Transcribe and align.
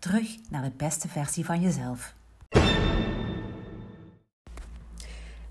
Terug 0.00 0.36
naar 0.50 0.62
de 0.62 0.72
beste 0.76 1.08
versie 1.08 1.44
van 1.44 1.60
jezelf. 1.60 2.14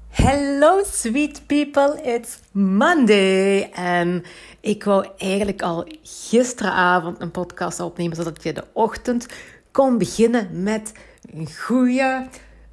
Hello 0.09 0.83
sweet 0.83 1.41
people, 1.45 2.01
it's 2.03 2.39
Monday. 2.51 3.69
En 3.71 4.23
ik 4.59 4.83
wou 4.83 5.07
eigenlijk 5.17 5.61
al 5.61 5.87
gisteravond 6.03 7.21
een 7.21 7.31
podcast 7.31 7.79
opnemen, 7.79 8.15
zodat 8.15 8.43
je 8.43 8.53
de 8.53 8.63
ochtend 8.73 9.27
kon 9.71 9.97
beginnen 9.97 10.63
met 10.63 10.91
een 11.33 11.49
goede, 11.55 12.27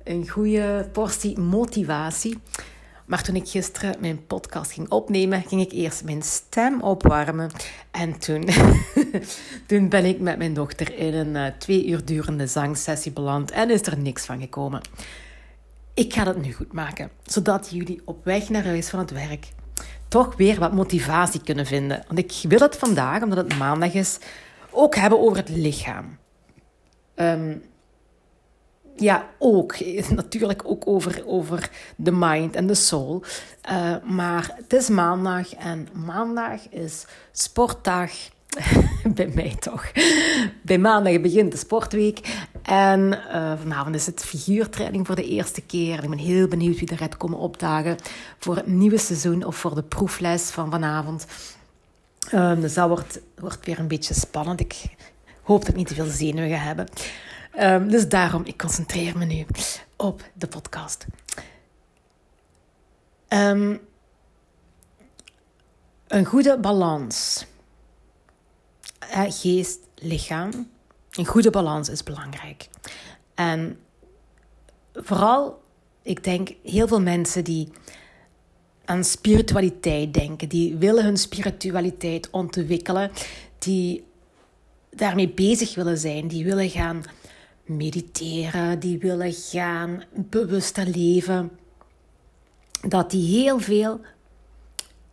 een 0.04 0.28
goede 0.28 0.88
portie 0.92 1.38
motivatie. 1.38 2.38
Maar 3.06 3.22
toen 3.22 3.36
ik 3.36 3.48
gisteren 3.48 3.96
mijn 4.00 4.26
podcast 4.26 4.72
ging 4.72 4.88
opnemen, 4.88 5.42
ging 5.42 5.60
ik 5.60 5.72
eerst 5.72 6.04
mijn 6.04 6.22
stem 6.22 6.80
opwarmen. 6.80 7.50
En 7.90 8.18
toen, 8.18 8.48
toen 9.66 9.88
ben 9.88 10.04
ik 10.04 10.20
met 10.20 10.38
mijn 10.38 10.54
dochter 10.54 10.98
in 10.98 11.14
een 11.14 11.34
uh, 11.34 11.46
twee 11.58 11.86
uur 11.86 12.04
durende 12.04 12.46
zangsessie 12.46 13.12
beland 13.12 13.50
en 13.50 13.70
is 13.70 13.86
er 13.86 13.98
niks 13.98 14.24
van 14.24 14.40
gekomen. 14.40 14.80
Ik 15.94 16.14
ga 16.14 16.24
dat 16.24 16.36
nu 16.36 16.52
goed 16.52 16.72
maken, 16.72 17.10
zodat 17.24 17.68
jullie 17.70 18.02
op 18.04 18.24
weg 18.24 18.48
naar 18.48 18.64
huis 18.64 18.88
van 18.88 18.98
het 18.98 19.10
werk 19.10 19.46
toch 20.08 20.36
weer 20.36 20.58
wat 20.58 20.72
motivatie 20.72 21.42
kunnen 21.42 21.66
vinden. 21.66 22.04
Want 22.06 22.18
ik 22.18 22.32
wil 22.48 22.58
het 22.58 22.76
vandaag, 22.76 23.22
omdat 23.22 23.38
het 23.38 23.58
maandag 23.58 23.94
is, 23.94 24.18
ook 24.70 24.94
hebben 24.94 25.20
over 25.20 25.36
het 25.36 25.48
lichaam. 25.48 26.18
Um, 27.14 27.62
ja, 28.96 29.28
ook. 29.38 29.76
Natuurlijk 30.10 30.62
ook 30.64 30.86
over, 30.86 31.22
over 31.26 31.70
de 31.96 32.12
mind 32.12 32.56
en 32.56 32.66
de 32.66 32.74
soul. 32.74 33.22
Uh, 33.70 33.96
maar 34.04 34.54
het 34.56 34.72
is 34.72 34.88
maandag 34.88 35.54
en 35.54 35.88
maandag 35.92 36.68
is 36.68 37.06
sportdag. 37.32 38.10
Bij 39.14 39.30
mij 39.34 39.56
toch. 39.58 39.92
Bij 40.62 40.78
maandag 40.78 41.20
begint 41.20 41.52
de 41.52 41.58
sportweek. 41.58 42.46
En 42.62 43.00
uh, 43.00 43.52
vanavond 43.58 43.94
is 43.94 44.06
het 44.06 44.24
figuurtraining 44.24 45.06
voor 45.06 45.14
de 45.14 45.28
eerste 45.28 45.60
keer. 45.60 46.02
Ik 46.02 46.10
ben 46.10 46.18
heel 46.18 46.48
benieuwd 46.48 46.78
wie 46.78 46.88
er 46.88 46.96
gaat 46.96 47.16
komen 47.16 47.38
opdagen 47.38 47.96
voor 48.38 48.56
het 48.56 48.66
nieuwe 48.66 48.98
seizoen 48.98 49.44
of 49.44 49.56
voor 49.56 49.74
de 49.74 49.82
proefles 49.82 50.42
van 50.42 50.70
vanavond. 50.70 51.26
Um, 52.34 52.60
dus 52.60 52.74
dat 52.74 52.88
wordt, 53.38 53.64
weer 53.64 53.78
een 53.78 53.88
beetje 53.88 54.14
spannend. 54.14 54.60
Ik 54.60 54.84
hoop 55.42 55.60
dat 55.60 55.68
ik 55.68 55.76
niet 55.76 55.86
te 55.86 55.94
veel 55.94 56.06
zenuwen 56.06 56.60
hebben. 56.60 56.86
Um, 57.60 57.88
dus 57.88 58.08
daarom, 58.08 58.44
ik 58.44 58.58
concentreer 58.58 59.18
me 59.18 59.24
nu 59.24 59.46
op 59.96 60.22
de 60.34 60.46
podcast. 60.46 61.06
Um, 63.28 63.80
een 66.06 66.24
goede 66.24 66.58
balans. 66.58 67.46
Geest, 69.10 69.78
lichaam. 69.94 70.70
Een 71.10 71.26
goede 71.26 71.50
balans 71.50 71.88
is 71.88 72.02
belangrijk. 72.02 72.68
En 73.34 73.78
vooral, 74.92 75.62
ik 76.02 76.24
denk, 76.24 76.54
heel 76.62 76.88
veel 76.88 77.00
mensen 77.00 77.44
die 77.44 77.68
aan 78.84 79.04
spiritualiteit 79.04 80.14
denken, 80.14 80.48
die 80.48 80.76
willen 80.76 81.04
hun 81.04 81.16
spiritualiteit 81.16 82.30
ontwikkelen, 82.30 83.10
die 83.58 84.04
daarmee 84.90 85.28
bezig 85.28 85.74
willen 85.74 85.98
zijn, 85.98 86.28
die 86.28 86.44
willen 86.44 86.70
gaan 86.70 87.04
mediteren, 87.64 88.78
die 88.78 88.98
willen 88.98 89.32
gaan 89.32 90.02
bewuster 90.14 90.86
leven, 90.86 91.50
dat 92.88 93.10
die 93.10 93.40
heel 93.40 93.58
veel 93.58 94.00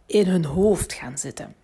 in 0.06 0.28
hun 0.28 0.46
hoofd 0.46 0.94
gaan 0.94 1.18
zitten. 1.18 1.56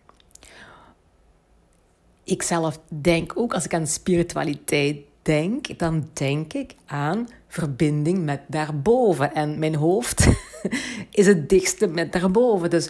Ik 2.30 2.44
zelf 2.44 2.80
denk 2.88 3.32
ook, 3.36 3.54
als 3.54 3.66
ik 3.66 3.74
aan 3.74 3.88
spiritualiteit 3.88 4.98
denk, 5.22 5.80
dan 5.80 6.10
denk 6.14 6.54
ik 6.54 6.76
aan 6.86 7.28
verbinding 7.48 8.24
met 8.26 8.42
daarboven. 8.48 9.34
En 9.34 9.60
mijn 9.60 9.76
hoofd 9.76 10.28
is 11.10 11.26
het 11.26 11.50
dichtste 11.50 11.88
met 11.88 12.12
daarboven. 12.12 12.70
Dus 12.70 12.90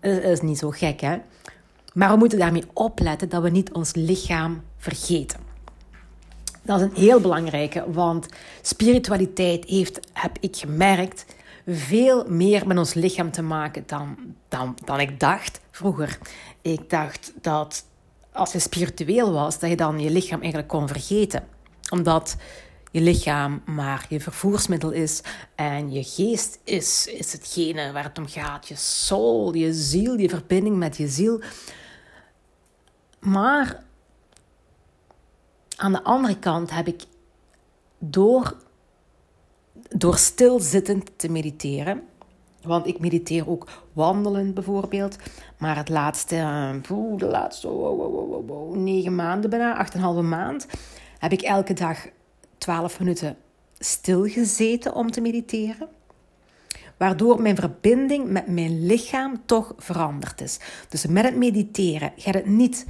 dat 0.00 0.22
is 0.22 0.40
niet 0.40 0.58
zo 0.58 0.70
gek, 0.70 1.00
hè? 1.00 1.16
Maar 1.94 2.10
we 2.10 2.16
moeten 2.16 2.38
daarmee 2.38 2.64
opletten 2.72 3.28
dat 3.28 3.42
we 3.42 3.50
niet 3.50 3.72
ons 3.72 3.94
lichaam 3.94 4.62
vergeten. 4.76 5.40
Dat 6.62 6.80
is 6.80 6.86
een 6.86 6.94
heel 6.94 7.20
belangrijke, 7.20 7.92
want 7.92 8.26
spiritualiteit 8.62 9.64
heeft, 9.64 10.00
heb 10.12 10.36
ik 10.40 10.56
gemerkt, 10.56 11.26
veel 11.66 12.24
meer 12.28 12.66
met 12.66 12.78
ons 12.78 12.94
lichaam 12.94 13.30
te 13.30 13.42
maken 13.42 13.82
dan, 13.86 14.16
dan, 14.48 14.76
dan 14.84 15.00
ik 15.00 15.20
dacht 15.20 15.60
vroeger. 15.70 16.18
Ik 16.62 16.90
dacht 16.90 17.32
dat 17.40 17.84
als 18.36 18.52
je 18.52 18.58
spiritueel 18.58 19.32
was, 19.32 19.58
dat 19.58 19.70
je 19.70 19.76
dan 19.76 20.00
je 20.00 20.10
lichaam 20.10 20.40
eigenlijk 20.40 20.70
kon 20.70 20.88
vergeten. 20.88 21.48
Omdat 21.90 22.36
je 22.90 23.00
lichaam 23.00 23.62
maar 23.64 24.06
je 24.08 24.20
vervoersmiddel 24.20 24.90
is 24.90 25.20
en 25.54 25.92
je 25.92 26.04
geest 26.04 26.58
is, 26.64 27.06
is 27.06 27.32
hetgene 27.32 27.92
waar 27.92 28.04
het 28.04 28.18
om 28.18 28.28
gaat. 28.28 28.68
Je 28.68 28.76
soul, 28.76 29.54
je 29.54 29.72
ziel, 29.72 30.18
je 30.18 30.28
verbinding 30.28 30.76
met 30.76 30.96
je 30.96 31.08
ziel. 31.08 31.40
Maar 33.20 33.84
aan 35.76 35.92
de 35.92 36.02
andere 36.02 36.38
kant 36.38 36.70
heb 36.70 36.86
ik 36.86 37.04
door, 37.98 38.56
door 39.88 40.16
stilzittend 40.16 41.10
te 41.16 41.28
mediteren. 41.28 42.02
Want 42.66 42.86
ik 42.86 42.98
mediteer 42.98 43.48
ook 43.50 43.68
wandelend 43.92 44.54
bijvoorbeeld. 44.54 45.16
Maar 45.58 45.76
het 45.76 45.88
laatste, 45.88 46.78
poeh, 46.82 47.18
de 47.18 47.26
laatste 47.26 47.68
oh, 47.68 47.98
oh, 47.98 48.50
oh, 48.50 48.76
negen 48.76 49.14
maanden 49.14 49.50
bijna, 49.50 49.76
acht 49.76 49.92
en 49.92 49.98
een 49.98 50.04
halve 50.04 50.22
maand, 50.22 50.66
heb 51.18 51.32
ik 51.32 51.42
elke 51.42 51.72
dag 51.72 52.06
twaalf 52.58 52.98
minuten 52.98 53.36
stilgezeten 53.78 54.94
om 54.94 55.10
te 55.10 55.20
mediteren. 55.20 55.88
Waardoor 56.96 57.42
mijn 57.42 57.56
verbinding 57.56 58.30
met 58.30 58.46
mijn 58.46 58.86
lichaam 58.86 59.42
toch 59.46 59.74
veranderd 59.76 60.40
is. 60.40 60.58
Dus 60.88 61.06
met 61.06 61.24
het 61.24 61.36
mediteren 61.36 62.12
gaat 62.16 62.34
het 62.34 62.46
niet, 62.46 62.86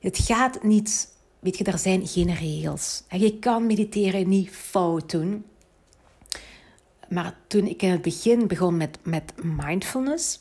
het 0.00 0.18
gaat 0.18 0.62
niet 0.62 1.14
Weet 1.46 1.58
je, 1.58 1.64
er 1.64 1.78
zijn 1.78 2.06
geen 2.06 2.34
regels. 2.34 3.04
En 3.08 3.20
je 3.20 3.38
kan 3.38 3.66
mediteren 3.66 4.28
niet 4.28 4.50
fout 4.50 5.10
doen. 5.10 5.44
Maar 7.08 7.34
toen 7.46 7.66
ik 7.66 7.82
in 7.82 7.90
het 7.90 8.02
begin 8.02 8.46
begon 8.46 8.76
met, 8.76 8.98
met 9.02 9.32
mindfulness, 9.42 10.40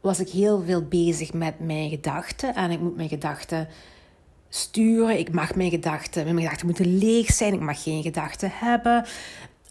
was 0.00 0.20
ik 0.20 0.28
heel 0.28 0.62
veel 0.62 0.82
bezig 0.82 1.32
met 1.32 1.60
mijn 1.60 1.90
gedachten. 1.90 2.54
En 2.54 2.70
ik 2.70 2.80
moet 2.80 2.96
mijn 2.96 3.08
gedachten 3.08 3.68
sturen. 4.48 5.18
Ik 5.18 5.32
mag 5.32 5.54
mijn 5.54 5.70
gedachten, 5.70 6.24
mijn 6.24 6.40
gedachten 6.40 6.66
moeten 6.66 6.98
leeg 6.98 7.32
zijn. 7.32 7.52
Ik 7.52 7.60
mag 7.60 7.82
geen 7.82 8.02
gedachten 8.02 8.50
hebben. 8.54 9.04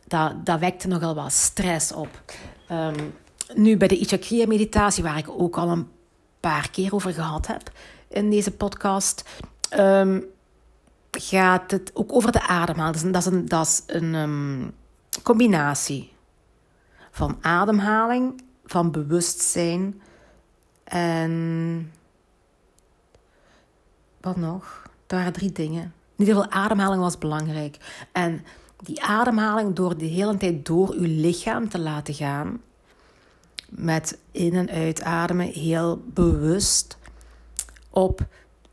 Dat, 0.07 0.45
dat 0.45 0.59
wekte 0.59 0.87
nogal 0.87 1.15
wat 1.15 1.31
stress 1.31 1.91
op. 1.91 2.21
Um, 2.71 3.13
nu 3.55 3.77
bij 3.77 3.87
de 3.87 3.97
Ichakriya 3.97 4.47
meditatie, 4.47 5.03
waar 5.03 5.17
ik 5.17 5.29
ook 5.29 5.57
al 5.57 5.69
een 5.69 5.87
paar 6.39 6.69
keer 6.71 6.93
over 6.93 7.13
gehad 7.13 7.47
heb 7.47 7.71
in 8.13 8.29
deze 8.29 8.51
podcast, 8.51 9.23
um, 9.77 10.25
gaat 11.11 11.71
het 11.71 11.91
ook 11.93 12.13
over 12.13 12.31
de 12.31 12.47
ademhaling. 12.47 13.13
Dat 13.13 13.25
is 13.25 13.31
een, 13.31 13.45
dat 13.45 13.65
is 13.65 13.83
een, 13.87 14.13
um, 14.15 14.73
combinatie 15.21 16.13
van 17.11 17.37
ademhaling, 17.41 18.43
van 18.65 18.91
bewustzijn 18.91 20.01
en 20.83 21.91
wat 24.21 24.35
nog? 24.37 24.81
Er 25.07 25.17
waren 25.17 25.33
drie 25.33 25.51
dingen. 25.51 25.83
In 26.15 26.25
ieder 26.25 26.35
geval, 26.35 26.51
ademhaling 26.51 27.01
was 27.01 27.17
belangrijk. 27.17 28.05
En 28.11 28.45
die 28.77 29.03
ademhaling 29.03 29.75
door 29.75 29.97
de 29.97 30.05
hele 30.05 30.37
tijd 30.37 30.65
door 30.65 30.91
uw 30.91 31.21
lichaam 31.21 31.69
te 31.69 31.79
laten 31.79 32.13
gaan, 32.13 32.61
met 33.69 34.17
in- 34.31 34.53
en 34.55 34.69
uitademen, 34.69 35.47
heel 35.47 36.03
bewust 36.05 36.97
op 37.89 38.25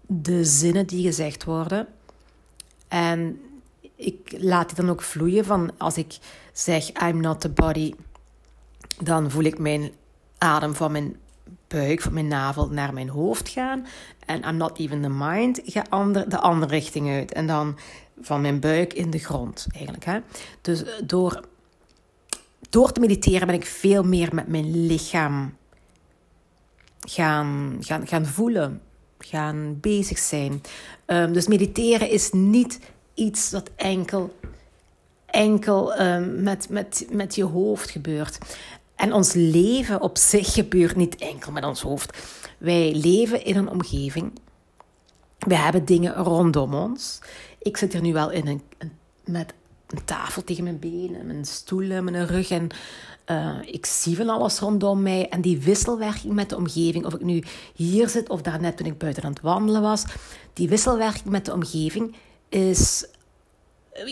de 0.06 0.44
zinnen 0.44 0.86
die 0.86 1.02
gezegd 1.02 1.44
worden. 1.44 1.88
En 2.88 3.40
ik 4.00 4.36
laat 4.38 4.68
die 4.68 4.76
dan 4.76 4.90
ook 4.90 5.02
vloeien 5.02 5.44
van 5.44 5.70
als 5.78 5.96
ik 5.96 6.18
zeg 6.52 6.90
I'm 7.02 7.20
not 7.20 7.40
the 7.40 7.48
body, 7.48 7.94
dan 8.98 9.30
voel 9.30 9.44
ik 9.44 9.58
mijn 9.58 9.90
adem 10.38 10.74
van 10.74 10.92
mijn 10.92 11.16
buik, 11.68 12.00
van 12.00 12.12
mijn 12.12 12.28
navel 12.28 12.68
naar 12.68 12.92
mijn 12.94 13.08
hoofd 13.08 13.48
gaan. 13.48 13.86
En 14.26 14.42
I'm 14.48 14.56
not 14.56 14.78
even 14.78 15.02
the 15.02 15.08
mind, 15.08 15.60
ga 15.64 15.84
ander, 15.88 16.28
de 16.28 16.38
andere 16.38 16.72
richting 16.72 17.08
uit. 17.10 17.32
En 17.32 17.46
dan 17.46 17.78
van 18.20 18.40
mijn 18.40 18.60
buik 18.60 18.92
in 18.92 19.10
de 19.10 19.18
grond, 19.18 19.66
eigenlijk. 19.72 20.04
Hè? 20.04 20.18
Dus 20.60 20.84
door, 21.04 21.44
door 22.70 22.92
te 22.92 23.00
mediteren 23.00 23.46
ben 23.46 23.56
ik 23.56 23.66
veel 23.66 24.02
meer 24.02 24.34
met 24.34 24.48
mijn 24.48 24.86
lichaam 24.86 25.56
gaan, 27.00 27.76
gaan, 27.80 28.06
gaan 28.06 28.26
voelen, 28.26 28.80
gaan 29.18 29.78
bezig 29.80 30.18
zijn. 30.18 30.62
Um, 31.06 31.32
dus 31.32 31.46
mediteren 31.46 32.10
is 32.10 32.32
niet 32.32 32.78
iets 33.14 33.50
dat 33.50 33.70
enkel, 33.76 34.34
enkel 35.26 36.00
um, 36.00 36.42
met, 36.42 36.68
met, 36.68 37.06
met 37.10 37.34
je 37.34 37.44
hoofd 37.44 37.90
gebeurt. 37.90 38.38
En 38.94 39.12
ons 39.12 39.32
leven 39.32 40.00
op 40.00 40.18
zich 40.18 40.52
gebeurt 40.52 40.96
niet 40.96 41.16
enkel 41.16 41.52
met 41.52 41.64
ons 41.64 41.82
hoofd. 41.82 42.18
Wij 42.58 42.94
leven 42.94 43.44
in 43.44 43.56
een 43.56 43.68
omgeving. 43.68 44.32
We 45.38 45.56
hebben 45.56 45.84
dingen 45.84 46.14
rondom 46.14 46.74
ons. 46.74 47.18
Ik 47.58 47.76
zit 47.76 47.92
hier 47.92 48.02
nu 48.02 48.12
wel 48.12 48.30
in 48.30 48.46
een, 48.46 48.62
met 49.24 49.54
een 49.86 50.04
tafel 50.04 50.44
tegen 50.44 50.64
mijn 50.64 50.78
benen, 50.78 51.26
mijn 51.26 51.44
stoelen, 51.44 52.04
mijn 52.04 52.26
rug. 52.26 52.50
En 52.50 52.68
uh, 53.26 53.58
ik 53.64 53.86
zie 53.86 54.16
van 54.16 54.28
alles 54.28 54.58
rondom 54.58 55.02
mij. 55.02 55.28
En 55.28 55.40
die 55.40 55.58
wisselwerking 55.58 56.32
met 56.32 56.48
de 56.48 56.56
omgeving, 56.56 57.06
of 57.06 57.14
ik 57.14 57.22
nu 57.22 57.42
hier 57.74 58.08
zit 58.08 58.28
of 58.28 58.42
daarnet 58.42 58.76
toen 58.76 58.86
ik 58.86 58.98
buiten 58.98 59.22
aan 59.22 59.32
het 59.32 59.40
wandelen 59.40 59.82
was, 59.82 60.04
die 60.52 60.68
wisselwerking 60.68 61.24
met 61.24 61.44
de 61.44 61.52
omgeving 61.52 62.14
is, 62.50 63.06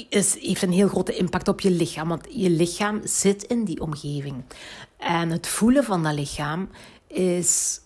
is, 0.09 0.41
heeft 0.41 0.63
een 0.63 0.73
heel 0.73 0.89
grote 0.89 1.17
impact 1.17 1.49
op 1.49 1.61
je 1.61 1.71
lichaam. 1.71 2.09
Want 2.09 2.27
je 2.31 2.51
lichaam 2.51 3.01
zit 3.05 3.43
in 3.43 3.65
die 3.65 3.81
omgeving. 3.81 4.45
En 4.97 5.31
het 5.31 5.47
voelen 5.47 5.85
van 5.85 6.03
dat 6.03 6.15
lichaam 6.15 6.69
is 7.07 7.81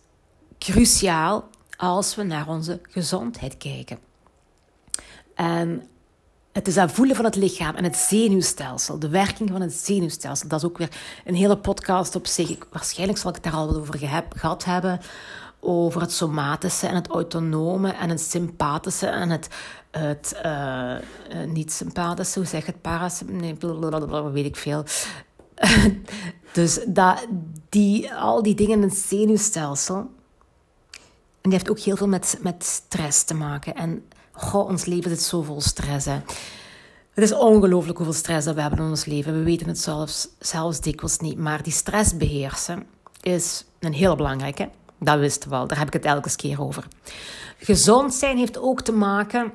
cruciaal 0.59 1.49
als 1.77 2.15
we 2.15 2.23
naar 2.23 2.49
onze 2.49 2.81
gezondheid 2.83 3.57
kijken. 3.57 3.99
En 5.35 5.87
het 6.53 6.69
is 6.69 6.75
dat 6.75 6.93
voelen 6.93 7.17
van 7.17 7.25
het 7.25 7.37
lichaam 7.37 7.75
en 7.75 7.85
het 7.85 7.97
zenuwstelsel, 7.97 8.99
de 8.99 9.09
werking 9.09 9.51
van 9.51 9.61
het 9.61 9.73
zenuwstelsel. 9.73 10.49
Dat 10.49 10.59
is 10.59 10.67
ook 10.69 10.79
weer 10.79 10.91
een 11.25 11.35
hele 11.35 11.59
podcast 11.59 12.17
op 12.17 12.27
zich. 12.27 12.57
waarschijnlijk 12.71 13.19
zal 13.19 13.29
ik 13.29 13.35
het 13.35 13.45
daar 13.45 13.55
al 13.55 13.77
over 13.77 13.99
gehad 14.37 14.65
hebben. 14.65 15.01
Over 15.65 16.01
het 16.01 16.13
somatische 16.13 16.87
en 16.87 16.95
het 16.95 17.09
autonome 17.09 17.93
en 17.93 18.09
het 18.09 18.21
sympathische 18.21 19.07
en 19.07 19.31
het, 19.31 19.49
het 19.91 20.41
uh, 20.45 20.97
niet-sympathische. 21.47 22.39
Hoe 22.39 22.49
zeg 22.49 22.67
je 22.67 22.73
het? 22.73 22.81
Parasympathische? 22.81 24.17
Nee, 24.17 24.33
weet 24.33 24.45
ik 24.45 24.57
veel. 24.57 24.85
dus 26.53 26.81
dat, 26.87 27.27
die, 27.69 28.15
al 28.15 28.43
die 28.43 28.55
dingen 28.55 28.77
in 28.77 28.89
het 28.89 28.97
zenuwstelsel. 28.97 29.97
En 29.97 31.51
die 31.51 31.53
heeft 31.53 31.71
ook 31.71 31.79
heel 31.79 31.97
veel 31.97 32.09
met, 32.09 32.39
met 32.41 32.65
stress 32.65 33.23
te 33.23 33.35
maken. 33.35 33.75
En 33.75 34.05
Goh, 34.33 34.69
ons 34.69 34.85
leven 34.85 35.11
zit 35.11 35.23
zo 35.23 35.43
vol 35.43 35.61
stress. 35.61 36.07
Hè. 36.07 36.21
Het 37.15 37.25
is 37.25 37.35
ongelooflijk 37.35 37.97
hoeveel 37.97 38.17
stress 38.17 38.45
dat 38.45 38.55
we 38.55 38.61
hebben 38.61 38.79
in 38.79 38.91
ons 38.91 39.05
leven. 39.05 39.33
We 39.33 39.43
weten 39.43 39.69
het 39.69 39.79
zelfs, 39.79 40.29
zelfs 40.39 40.81
dikwijls 40.81 41.19
niet. 41.19 41.39
Maar 41.39 41.63
die 41.63 41.73
stress 41.73 42.17
beheersen 42.17 42.87
is 43.21 43.65
een 43.79 43.93
heel 43.93 44.17
belangrijke. 44.17 44.71
Dat 45.03 45.19
wisten 45.19 45.51
we 45.51 45.57
wel. 45.57 45.67
Daar 45.67 45.79
heb 45.79 45.87
ik 45.87 45.93
het 45.93 46.05
elke 46.05 46.37
keer 46.37 46.63
over. 46.63 46.87
Gezond 47.59 48.15
zijn 48.15 48.37
heeft 48.39 48.59
ook 48.59 48.81
te 48.81 48.93
maken 48.93 49.53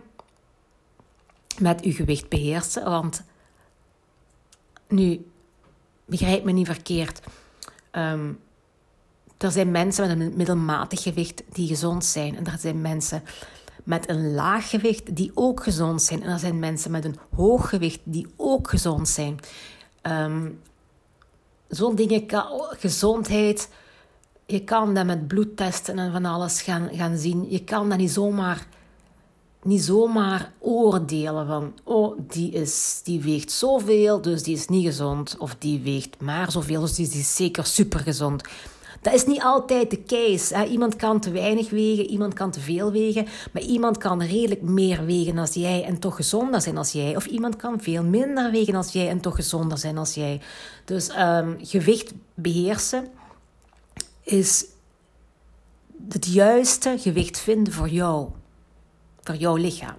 met 1.59 1.81
uw 1.81 1.93
gewicht 1.93 2.29
beheersen. 2.29 2.83
Want 2.83 3.23
nu, 4.87 5.31
begrijp 6.05 6.43
me 6.43 6.51
niet 6.51 6.65
verkeerd. 6.65 7.21
Um, 7.91 8.39
er 9.37 9.51
zijn 9.51 9.71
mensen 9.71 10.07
met 10.07 10.19
een 10.19 10.37
middelmatig 10.37 11.01
gewicht 11.01 11.43
die 11.51 11.67
gezond 11.67 12.05
zijn. 12.05 12.35
En 12.35 12.45
er 12.45 12.59
zijn 12.59 12.81
mensen 12.81 13.23
met 13.83 14.09
een 14.09 14.33
laag 14.33 14.69
gewicht 14.69 15.15
die 15.15 15.31
ook 15.33 15.63
gezond 15.63 16.01
zijn. 16.01 16.23
En 16.23 16.29
er 16.29 16.39
zijn 16.39 16.59
mensen 16.59 16.91
met 16.91 17.05
een 17.05 17.19
hoog 17.35 17.69
gewicht 17.69 17.99
die 18.03 18.27
ook 18.35 18.69
gezond 18.69 19.07
zijn. 19.07 19.39
Um, 20.01 20.59
Zo'n 21.67 21.95
dingen, 21.95 22.23
gezondheid, 22.77 23.69
je 24.47 24.63
kan 24.63 24.93
dat 24.93 25.05
met 25.05 25.27
bloedtesten 25.27 25.99
en 25.99 26.11
van 26.11 26.25
alles 26.25 26.61
gaan, 26.61 26.89
gaan 26.91 27.17
zien. 27.17 27.45
Je 27.49 27.63
kan 27.63 27.89
dat 27.89 27.97
niet 27.97 28.11
zomaar, 28.11 28.67
niet 29.63 29.81
zomaar 29.81 30.51
oordelen 30.59 31.47
van, 31.47 31.73
oh, 31.83 32.17
die, 32.27 32.51
is, 32.51 33.01
die 33.03 33.21
weegt 33.21 33.51
zoveel, 33.51 34.21
dus 34.21 34.43
die 34.43 34.55
is 34.55 34.67
niet 34.67 34.85
gezond. 34.85 35.35
Of 35.39 35.55
die 35.59 35.81
weegt 35.81 36.19
maar 36.19 36.51
zoveel, 36.51 36.81
dus 36.81 36.95
die 36.95 37.07
is 37.07 37.35
zeker 37.35 37.65
supergezond. 37.65 38.43
Dat 39.01 39.13
is 39.13 39.25
niet 39.25 39.41
altijd 39.41 39.89
de 39.89 40.03
case. 40.03 40.67
Iemand 40.67 40.95
kan 40.95 41.19
te 41.19 41.31
weinig 41.31 41.69
wegen, 41.69 42.05
iemand 42.05 42.33
kan 42.33 42.51
te 42.51 42.59
veel 42.59 42.91
wegen, 42.91 43.27
maar 43.51 43.61
iemand 43.61 43.97
kan 43.97 44.21
redelijk 44.21 44.61
meer 44.61 45.05
wegen 45.05 45.37
als 45.37 45.53
jij 45.53 45.83
en 45.83 45.99
toch 45.99 46.15
gezonder 46.15 46.61
zijn 46.61 46.77
als 46.77 46.91
jij. 46.91 47.15
Of 47.15 47.25
iemand 47.25 47.55
kan 47.55 47.81
veel 47.81 48.03
minder 48.03 48.51
wegen 48.51 48.75
als 48.75 48.91
jij 48.91 49.09
en 49.09 49.19
toch 49.19 49.35
gezonder 49.35 49.77
zijn 49.77 49.97
als 49.97 50.13
jij. 50.13 50.41
Dus 50.85 51.09
um, 51.17 51.57
gewicht 51.61 52.13
beheersen 52.33 53.07
is 54.27 54.65
het 56.09 56.25
juiste 56.25 56.95
gewicht 56.99 57.39
vinden 57.39 57.73
voor 57.73 57.89
jou, 57.89 58.29
voor 59.23 59.35
jouw 59.35 59.55
lichaam. 59.55 59.95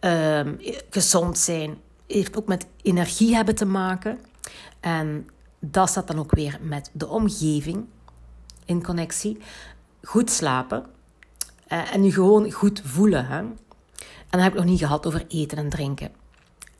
Um, 0.00 0.58
gezond 0.90 1.38
zijn 1.38 1.78
heeft 2.06 2.36
ook 2.36 2.46
met 2.46 2.66
energie 2.82 3.34
hebben 3.34 3.54
te 3.54 3.64
maken. 3.64 4.18
En 4.80 5.28
dat 5.58 5.88
staat 5.88 6.06
dan 6.06 6.18
ook 6.18 6.34
weer 6.34 6.58
met 6.62 6.90
de 6.92 7.06
omgeving 7.06 7.84
in 8.64 8.82
connectie. 8.82 9.38
Goed 10.02 10.30
slapen. 10.30 10.86
Uh, 11.72 11.94
en 11.94 12.04
je 12.04 12.12
gewoon 12.12 12.50
goed 12.50 12.82
voelen. 12.84 13.26
Hè? 13.26 13.38
En 13.38 13.56
dan 14.30 14.40
heb 14.40 14.52
ik 14.52 14.58
nog 14.58 14.68
niet 14.68 14.78
gehad 14.78 15.06
over 15.06 15.24
eten 15.28 15.58
en 15.58 15.68
drinken. 15.68 16.10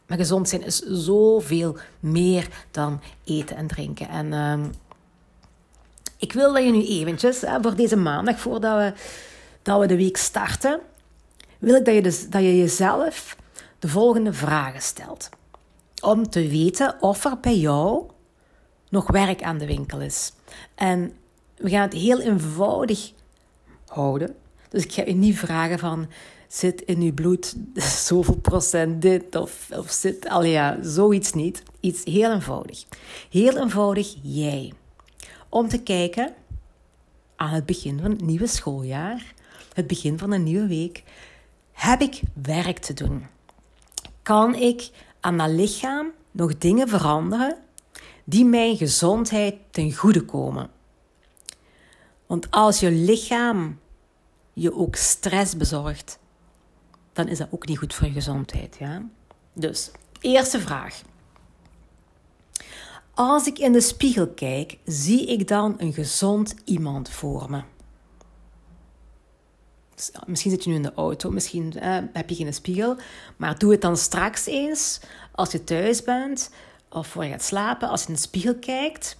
Maar 0.06 0.18
gezond 0.18 0.48
zijn 0.48 0.62
is 0.62 0.78
zoveel 0.78 1.76
meer 2.00 2.48
dan 2.70 3.00
eten 3.24 3.56
en 3.56 3.66
drinken. 3.66 4.08
En 4.08 4.26
uh, 4.26 4.66
ik 6.18 6.32
wil 6.32 6.52
dat 6.52 6.64
je 6.64 6.70
nu 6.70 6.86
eventjes, 6.86 7.42
voor 7.62 7.74
deze 7.74 7.96
maandag, 7.96 8.40
voordat 8.40 8.76
we, 8.76 8.92
dat 9.62 9.80
we 9.80 9.86
de 9.86 9.96
week 9.96 10.16
starten, 10.16 10.80
wil 11.58 11.74
ik 11.74 11.84
dat 11.84 11.94
je, 11.94 12.02
dus, 12.02 12.28
dat 12.28 12.42
je 12.42 12.58
jezelf 12.58 13.36
de 13.78 13.88
volgende 13.88 14.32
vragen 14.32 14.82
stelt. 14.82 15.28
Om 16.02 16.30
te 16.30 16.48
weten 16.48 16.96
of 17.00 17.24
er 17.24 17.40
bij 17.40 17.58
jou 17.58 18.10
nog 18.88 19.06
werk 19.10 19.42
aan 19.42 19.58
de 19.58 19.66
winkel 19.66 20.00
is. 20.00 20.32
En 20.74 21.12
we 21.56 21.70
gaan 21.70 21.82
het 21.82 21.92
heel 21.92 22.20
eenvoudig 22.20 23.12
houden. 23.86 24.34
Dus 24.68 24.84
ik 24.84 24.92
ga 24.92 25.02
je 25.06 25.14
niet 25.14 25.38
vragen 25.38 25.78
van, 25.78 26.08
zit 26.48 26.80
in 26.80 27.02
je 27.02 27.12
bloed 27.12 27.56
zoveel 28.06 28.36
procent 28.36 29.02
dit 29.02 29.36
of, 29.36 29.68
of 29.70 29.90
zit, 29.90 30.28
al 30.28 30.44
ja, 30.44 30.78
zoiets 30.82 31.32
niet. 31.32 31.62
Iets 31.80 32.04
heel 32.04 32.32
eenvoudig. 32.32 32.84
Heel 33.30 33.58
eenvoudig 33.58 34.14
jij. 34.22 34.72
Om 35.48 35.68
te 35.68 35.82
kijken 35.82 36.34
aan 37.36 37.50
het 37.50 37.66
begin 37.66 38.00
van 38.00 38.10
het 38.10 38.20
nieuwe 38.20 38.46
schooljaar, 38.46 39.34
het 39.72 39.86
begin 39.86 40.18
van 40.18 40.32
een 40.32 40.42
nieuwe 40.42 40.66
week, 40.66 41.02
heb 41.72 42.00
ik 42.00 42.20
werk 42.42 42.78
te 42.78 42.94
doen? 42.94 43.26
Kan 44.22 44.54
ik 44.54 44.90
aan 45.20 45.36
mijn 45.36 45.54
lichaam 45.54 46.10
nog 46.30 46.58
dingen 46.58 46.88
veranderen 46.88 47.56
die 48.24 48.44
mijn 48.44 48.76
gezondheid 48.76 49.54
ten 49.70 49.94
goede 49.94 50.24
komen? 50.24 50.70
Want 52.26 52.50
als 52.50 52.80
je 52.80 52.90
lichaam 52.90 53.78
je 54.52 54.74
ook 54.74 54.96
stress 54.96 55.56
bezorgt, 55.56 56.18
dan 57.12 57.28
is 57.28 57.38
dat 57.38 57.48
ook 57.50 57.66
niet 57.66 57.78
goed 57.78 57.94
voor 57.94 58.06
je 58.06 58.12
gezondheid. 58.12 58.76
Ja? 58.78 59.02
Dus, 59.52 59.90
eerste 60.20 60.60
vraag. 60.60 61.02
Als 63.20 63.46
ik 63.46 63.58
in 63.58 63.72
de 63.72 63.80
spiegel 63.80 64.28
kijk, 64.28 64.78
zie 64.84 65.26
ik 65.26 65.48
dan 65.48 65.74
een 65.78 65.92
gezond 65.92 66.54
iemand 66.64 67.10
voor 67.10 67.50
me? 67.50 67.62
Misschien 70.26 70.50
zit 70.50 70.64
je 70.64 70.70
nu 70.70 70.76
in 70.76 70.82
de 70.82 70.94
auto, 70.94 71.30
misschien 71.30 71.72
eh, 71.72 71.98
heb 72.12 72.28
je 72.28 72.34
geen 72.34 72.54
spiegel, 72.54 72.96
maar 73.36 73.58
doe 73.58 73.70
het 73.70 73.80
dan 73.80 73.96
straks 73.96 74.46
eens 74.46 75.00
als 75.32 75.52
je 75.52 75.64
thuis 75.64 76.02
bent 76.02 76.50
of 76.88 77.06
voor 77.06 77.24
je 77.24 77.30
gaat 77.30 77.42
slapen. 77.42 77.88
Als 77.88 78.02
je 78.02 78.08
in 78.08 78.14
de 78.14 78.20
spiegel 78.20 78.54
kijkt, 78.54 79.16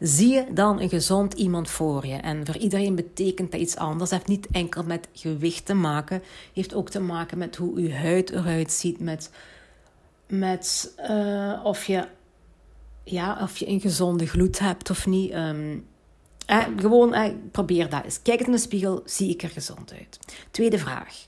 Zie 0.00 0.32
je 0.32 0.46
dan 0.52 0.80
een 0.80 0.88
gezond 0.88 1.34
iemand 1.34 1.70
voor 1.70 2.06
je? 2.06 2.14
En 2.14 2.46
voor 2.46 2.56
iedereen 2.56 2.94
betekent 2.94 3.52
dat 3.52 3.60
iets 3.60 3.76
anders. 3.76 4.10
Het 4.10 4.18
heeft 4.18 4.40
niet 4.40 4.48
enkel 4.52 4.82
met 4.82 5.08
gewicht 5.12 5.66
te 5.66 5.74
maken. 5.74 6.22
heeft 6.52 6.74
ook 6.74 6.90
te 6.90 7.00
maken 7.00 7.38
met 7.38 7.56
hoe 7.56 7.82
je 7.82 7.94
huid 7.94 8.30
eruit 8.30 8.72
ziet. 8.72 9.00
Met, 9.00 9.30
met 10.26 10.94
uh, 11.10 11.60
of, 11.64 11.84
je, 11.84 12.06
ja, 13.04 13.38
of 13.42 13.56
je 13.56 13.68
een 13.68 13.80
gezonde 13.80 14.26
gloed 14.26 14.58
hebt 14.58 14.90
of 14.90 15.06
niet. 15.06 15.32
Um, 15.32 15.86
eh, 16.46 16.64
gewoon 16.76 17.14
eh, 17.14 17.34
probeer 17.50 17.90
dat 17.90 18.04
eens. 18.04 18.22
Kijk 18.22 18.40
in 18.40 18.52
de 18.52 18.58
spiegel, 18.58 19.02
zie 19.04 19.30
ik 19.30 19.42
er 19.42 19.50
gezond 19.50 19.92
uit? 19.92 20.18
Tweede 20.50 20.78
vraag. 20.78 21.24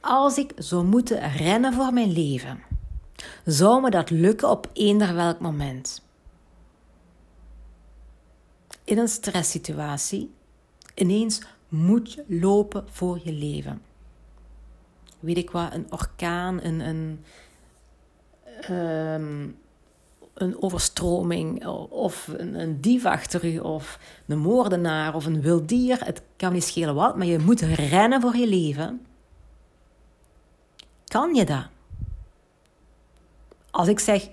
Als 0.00 0.38
ik 0.38 0.52
zou 0.56 0.84
moeten 0.84 1.32
rennen 1.32 1.72
voor 1.72 1.92
mijn 1.92 2.12
leven, 2.12 2.62
zou 3.44 3.80
me 3.80 3.90
dat 3.90 4.10
lukken 4.10 4.50
op 4.50 4.70
eender 4.72 5.14
welk 5.14 5.40
moment? 5.40 6.04
in 8.84 8.98
een 8.98 9.08
stresssituatie 9.08 10.34
ineens 10.94 11.42
moet 11.68 12.18
lopen 12.26 12.84
voor 12.90 13.20
je 13.24 13.32
leven. 13.32 13.82
Weet 15.20 15.36
ik 15.36 15.50
wat, 15.50 15.74
een 15.74 15.86
orkaan, 15.92 16.62
een, 16.62 16.80
een, 16.80 17.24
ehm, 18.60 19.48
een 20.34 20.62
overstroming 20.62 21.66
of 21.88 22.28
een, 22.36 22.60
een 22.60 22.80
dief 22.80 23.04
achter 23.04 23.44
u 23.44 23.58
of 23.58 23.98
een 24.26 24.38
moordenaar 24.38 25.14
of 25.14 25.26
een 25.26 25.40
wild 25.40 25.68
dier. 25.68 25.98
Het 26.04 26.22
kan 26.36 26.52
niet 26.52 26.64
schelen 26.64 26.94
wat, 26.94 27.16
maar 27.16 27.26
je 27.26 27.38
moet 27.38 27.60
rennen 27.60 28.20
voor 28.20 28.36
je 28.36 28.48
leven. 28.48 29.06
Kan 31.04 31.34
je 31.34 31.44
dat? 31.44 31.66
Als 33.70 33.88
ik 33.88 33.98
zeg, 33.98 34.28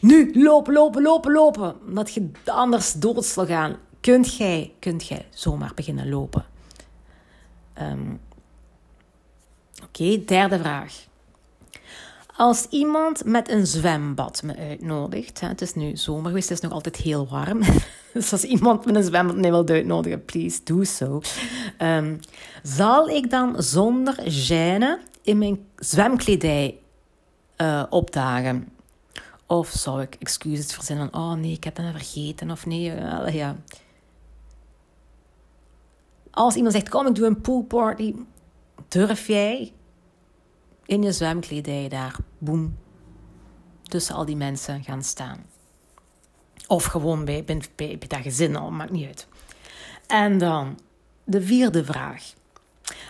nu 0.00 0.42
lopen, 0.42 0.72
lopen, 0.72 1.02
lopen, 1.02 1.32
lopen, 1.32 1.76
omdat 1.86 2.14
je 2.14 2.30
anders 2.44 2.92
dood 2.92 3.24
zal 3.24 3.46
gaan, 3.46 3.76
kunt 4.00 4.36
jij, 4.36 4.72
kunt 4.78 5.06
jij 5.06 5.26
zomaar 5.30 5.72
beginnen 5.74 6.08
lopen. 6.08 6.44
Um, 7.80 8.20
Oké, 9.84 10.24
derde 10.24 10.58
vraag. 10.58 11.06
Als 12.36 12.66
iemand 12.70 13.24
met 13.24 13.50
een 13.50 13.66
zwembad 13.66 14.42
me 14.42 14.56
uitnodigt, 14.56 15.40
hè, 15.40 15.48
het 15.48 15.60
is 15.60 15.74
nu 15.74 15.96
zomer 15.96 16.26
geweest, 16.26 16.48
het 16.48 16.58
is 16.58 16.64
nog 16.64 16.72
altijd 16.72 16.96
heel 16.96 17.28
warm. 17.28 17.60
dus 18.12 18.32
als 18.32 18.44
iemand 18.44 18.84
met 18.84 18.94
een 18.94 19.02
zwembad 19.02 19.36
me 19.36 19.50
wil 19.50 19.66
uitnodigen, 19.66 20.24
please 20.24 20.60
do 20.64 20.84
so. 20.84 21.20
Um, 21.78 22.20
zal 22.62 23.08
ik 23.08 23.30
dan 23.30 23.62
zonder 23.62 24.14
gêne 24.24 24.98
in 25.22 25.38
mijn 25.38 25.66
zwemkledij 25.76 26.78
uh, 27.56 27.82
opdagen? 27.90 28.68
Of 29.46 29.68
zou 29.68 30.02
ik 30.02 30.16
excuses 30.18 30.74
verzinnen? 30.74 31.14
Oh 31.14 31.32
nee, 31.32 31.52
ik 31.52 31.64
heb 31.64 31.76
dat 31.76 31.90
vergeten. 31.90 32.50
Of 32.50 32.66
nee, 32.66 32.92
ja. 33.32 33.56
Als 36.30 36.54
iemand 36.54 36.74
zegt, 36.74 36.88
kom 36.88 37.06
ik 37.06 37.14
doe 37.14 37.26
een 37.26 37.40
poolparty. 37.40 38.14
Durf 38.88 39.26
jij 39.26 39.72
in 40.86 41.02
je 41.02 41.12
zwemkledij 41.12 41.88
daar, 41.88 42.16
boem, 42.38 42.78
tussen 43.82 44.14
al 44.14 44.24
die 44.24 44.36
mensen 44.36 44.84
gaan 44.84 45.02
staan? 45.02 45.44
Of 46.66 46.84
gewoon 46.84 47.24
bij, 47.24 47.44
bij, 47.74 47.98
dat 48.08 48.20
gezin 48.20 48.56
al, 48.56 48.70
maakt 48.70 48.90
niet 48.90 49.06
uit. 49.06 49.26
En 50.06 50.38
dan 50.38 50.78
de 51.24 51.42
vierde 51.42 51.84
vraag. 51.84 52.34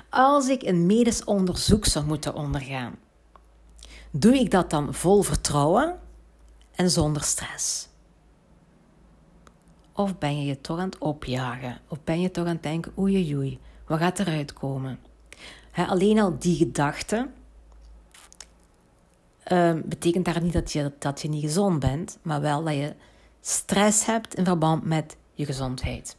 Als 0.08 0.48
ik 0.48 0.62
een 0.62 0.86
medisch 0.86 1.24
onderzoek 1.24 1.84
zou 1.84 2.04
moeten 2.04 2.34
ondergaan, 2.34 2.94
doe 4.10 4.34
ik 4.34 4.50
dat 4.50 4.70
dan 4.70 4.94
vol 4.94 5.22
vertrouwen 5.22 5.98
en 6.74 6.90
zonder 6.90 7.22
stress? 7.22 7.88
Of 9.92 10.18
ben 10.18 10.38
je 10.38 10.44
je 10.44 10.60
toch 10.60 10.78
aan 10.78 10.84
het 10.84 10.98
opjagen? 10.98 11.80
Of 11.88 11.98
ben 12.04 12.20
je 12.20 12.30
toch 12.30 12.46
aan 12.46 12.52
het 12.52 12.62
denken, 12.62 12.92
oei 12.98 13.36
oei, 13.36 13.58
wat 13.86 13.98
gaat 13.98 14.18
eruit 14.18 14.52
komen? 14.52 14.98
alleen 15.74 16.18
al 16.18 16.38
die 16.38 16.56
gedachte 16.56 17.28
uh, 19.48 19.72
betekent 19.84 20.24
daar 20.24 20.42
niet 20.42 20.52
dat 20.52 20.72
je, 20.72 20.92
dat 20.98 21.22
je 21.22 21.28
niet 21.28 21.44
gezond 21.44 21.78
bent, 21.78 22.18
maar 22.22 22.40
wel 22.40 22.64
dat 22.64 22.74
je 22.74 22.94
stress 23.40 24.06
hebt 24.06 24.34
in 24.34 24.44
verband 24.44 24.84
met 24.84 25.16
je 25.32 25.44
gezondheid. 25.44 26.16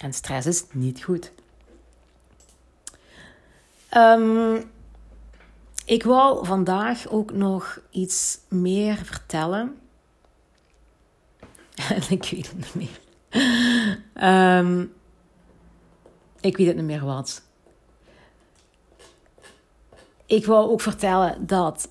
En 0.00 0.12
stress 0.12 0.46
is 0.46 0.64
niet 0.72 1.02
goed. 1.02 1.32
Um, 3.96 4.70
ik 5.84 6.02
wou 6.02 6.46
vandaag 6.46 7.08
ook 7.08 7.32
nog 7.32 7.80
iets 7.90 8.38
meer 8.48 8.96
vertellen. 8.96 9.78
ik 12.08 12.24
weet 12.30 12.50
het 12.50 12.74
niet 12.74 12.74
meer. 12.74 13.00
Um, 14.58 14.92
ik 16.40 16.56
weet 16.56 16.66
het 16.66 16.76
niet 16.76 16.84
meer 16.84 17.04
wat. 17.04 17.42
Ik 20.26 20.46
wou 20.46 20.70
ook 20.70 20.80
vertellen 20.80 21.46
dat, 21.46 21.88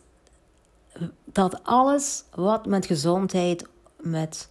dat 1.31 1.63
alles 1.63 2.23
wat 2.35 2.65
met 2.65 2.85
gezondheid, 2.85 3.65
met 3.99 4.49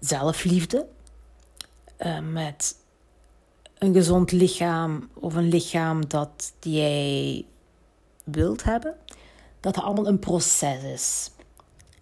zelfliefde, 0.00 0.86
uh, 1.98 2.18
met 2.32 2.76
een 3.78 3.92
gezond 3.92 4.32
lichaam 4.32 5.08
of 5.14 5.34
een 5.34 5.48
lichaam 5.48 6.08
dat 6.08 6.52
jij 6.60 7.44
wilt 8.24 8.62
hebben, 8.62 8.94
dat 9.60 9.76
allemaal 9.76 10.06
een 10.06 10.18
proces 10.18 10.82
is. 10.82 11.30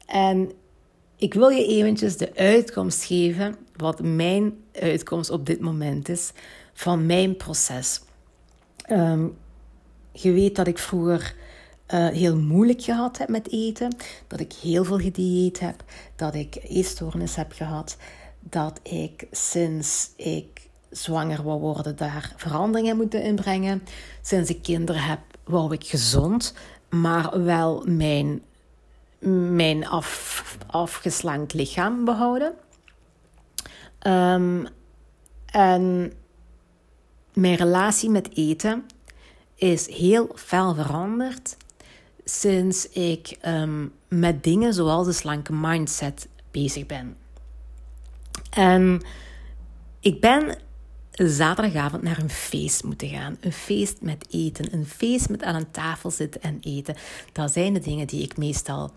En 0.07 0.53
ik 1.17 1.35
wil 1.35 1.49
je 1.49 1.67
eventjes 1.67 2.17
de 2.17 2.37
uitkomst 2.37 3.05
geven, 3.05 3.57
wat 3.77 4.03
mijn 4.03 4.65
uitkomst 4.73 5.31
op 5.31 5.47
dit 5.47 5.61
moment 5.61 6.09
is, 6.09 6.33
van 6.73 7.07
mijn 7.07 7.37
proces. 7.37 8.01
Um, 8.91 9.37
je 10.13 10.33
weet 10.33 10.57
dat 10.57 10.67
ik 10.67 10.79
vroeger 10.79 11.35
uh, 11.95 12.09
heel 12.09 12.37
moeilijk 12.37 12.83
gehad 12.83 13.19
heb 13.19 13.29
met 13.29 13.51
eten, 13.51 13.97
dat 14.27 14.41
ik 14.41 14.53
heel 14.53 14.85
veel 14.85 14.99
gedieet 14.99 15.61
heb, 15.61 15.85
dat 16.17 16.35
ik 16.35 16.59
eetstoornis 16.63 17.37
heb 17.37 17.53
gehad, 17.53 17.97
dat 18.41 18.81
ik 18.83 19.27
sinds 19.31 20.11
ik 20.17 20.69
zwanger 20.91 21.43
wou 21.43 21.61
worden 21.61 21.97
daar 21.97 22.33
veranderingen 22.37 22.97
moeten 22.97 23.23
inbrengen. 23.23 23.83
Sinds 24.23 24.51
ik 24.51 24.63
kinderen 24.63 25.03
heb, 25.03 25.21
wou 25.45 25.73
ik 25.73 25.85
gezond, 25.85 26.55
maar 26.91 27.45
wel 27.45 27.85
mijn, 27.87 28.43
mijn 29.55 29.87
af, 29.87 30.57
afgeslankt 30.67 31.53
lichaam 31.55 32.05
behouden. 32.05 32.53
Um, 34.07 34.67
en 35.47 36.13
mijn 37.35 37.55
relatie 37.55 38.11
met 38.11 38.37
eten 38.37 38.85
is 39.55 39.89
heel 39.89 40.31
fel 40.35 40.75
veranderd 40.75 41.57
sinds 42.39 42.89
ik 42.89 43.39
um, 43.47 43.93
met 44.09 44.45
dingen 44.45 44.75
zoals 44.75 45.07
de 45.07 45.13
slanke 45.13 45.53
mindset 45.53 46.29
bezig 46.51 46.87
ben. 46.87 47.17
En 48.51 49.03
ik 50.01 50.21
ben 50.21 50.59
zaterdagavond 51.13 52.03
naar 52.03 52.19
een 52.19 52.31
feest 52.31 52.85
moeten 52.85 53.09
gaan. 53.09 53.37
Een 53.41 53.53
feest 53.53 54.01
met 54.01 54.27
eten. 54.31 54.75
Een 54.75 54.87
feest 54.87 55.29
met 55.29 55.43
aan 55.43 55.55
een 55.55 55.71
tafel 55.71 56.11
zitten 56.11 56.43
en 56.43 56.59
eten. 56.61 56.97
Dat 57.33 57.53
zijn 57.53 57.73
de 57.73 57.81
dingen 57.81 58.07
die 58.07 58.23
ik 58.23 58.37
meestal 58.37 58.91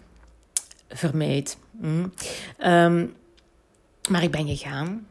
vermijd. 0.89 1.57
Mm. 1.71 2.13
Um, 2.65 3.13
maar 4.09 4.23
ik 4.23 4.31
ben 4.31 4.47
gegaan. 4.47 5.07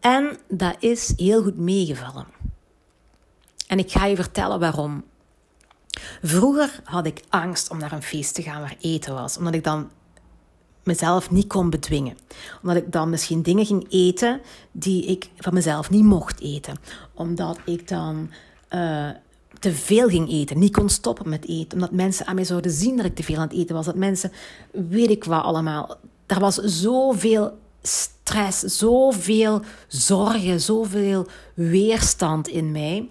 En 0.00 0.38
dat 0.48 0.76
is 0.78 1.12
heel 1.16 1.42
goed 1.42 1.56
meegevallen. 1.56 2.26
En 3.66 3.78
ik 3.78 3.90
ga 3.90 4.06
je 4.06 4.16
vertellen 4.16 4.60
waarom. 4.60 5.04
Vroeger 6.22 6.80
had 6.84 7.06
ik 7.06 7.22
angst 7.28 7.70
om 7.70 7.78
naar 7.78 7.92
een 7.92 8.02
feest 8.02 8.34
te 8.34 8.42
gaan 8.42 8.60
waar 8.60 8.76
eten 8.80 9.14
was, 9.14 9.38
omdat 9.38 9.54
ik 9.54 9.64
dan 9.64 9.90
mezelf 10.88 11.30
niet 11.30 11.46
kon 11.46 11.70
bedwingen. 11.70 12.16
Omdat 12.62 12.76
ik 12.76 12.92
dan 12.92 13.10
misschien 13.10 13.42
dingen 13.42 13.66
ging 13.66 13.86
eten 13.90 14.40
die 14.72 15.04
ik 15.04 15.30
van 15.36 15.54
mezelf 15.54 15.90
niet 15.90 16.04
mocht 16.04 16.40
eten. 16.40 16.76
Omdat 17.14 17.58
ik 17.64 17.88
dan 17.88 18.30
uh, 18.74 19.10
te 19.58 19.72
veel 19.72 20.08
ging 20.08 20.30
eten, 20.30 20.58
niet 20.58 20.72
kon 20.72 20.88
stoppen 20.88 21.28
met 21.28 21.48
eten. 21.48 21.72
Omdat 21.72 21.92
mensen 21.92 22.26
aan 22.26 22.34
mij 22.34 22.44
zouden 22.44 22.70
zien 22.70 22.96
dat 22.96 23.06
ik 23.06 23.14
te 23.14 23.22
veel 23.22 23.36
aan 23.36 23.48
het 23.48 23.56
eten 23.56 23.74
was. 23.74 23.86
Dat 23.86 23.94
mensen, 23.94 24.32
weet 24.70 25.10
ik 25.10 25.24
wat 25.24 25.42
allemaal. 25.42 25.96
Er 26.26 26.40
was 26.40 26.54
zoveel 26.54 27.58
stress, 27.82 28.60
zoveel 28.60 29.62
zorgen, 29.88 30.60
zoveel 30.60 31.26
weerstand 31.54 32.48
in 32.48 32.72
mij. 32.72 33.08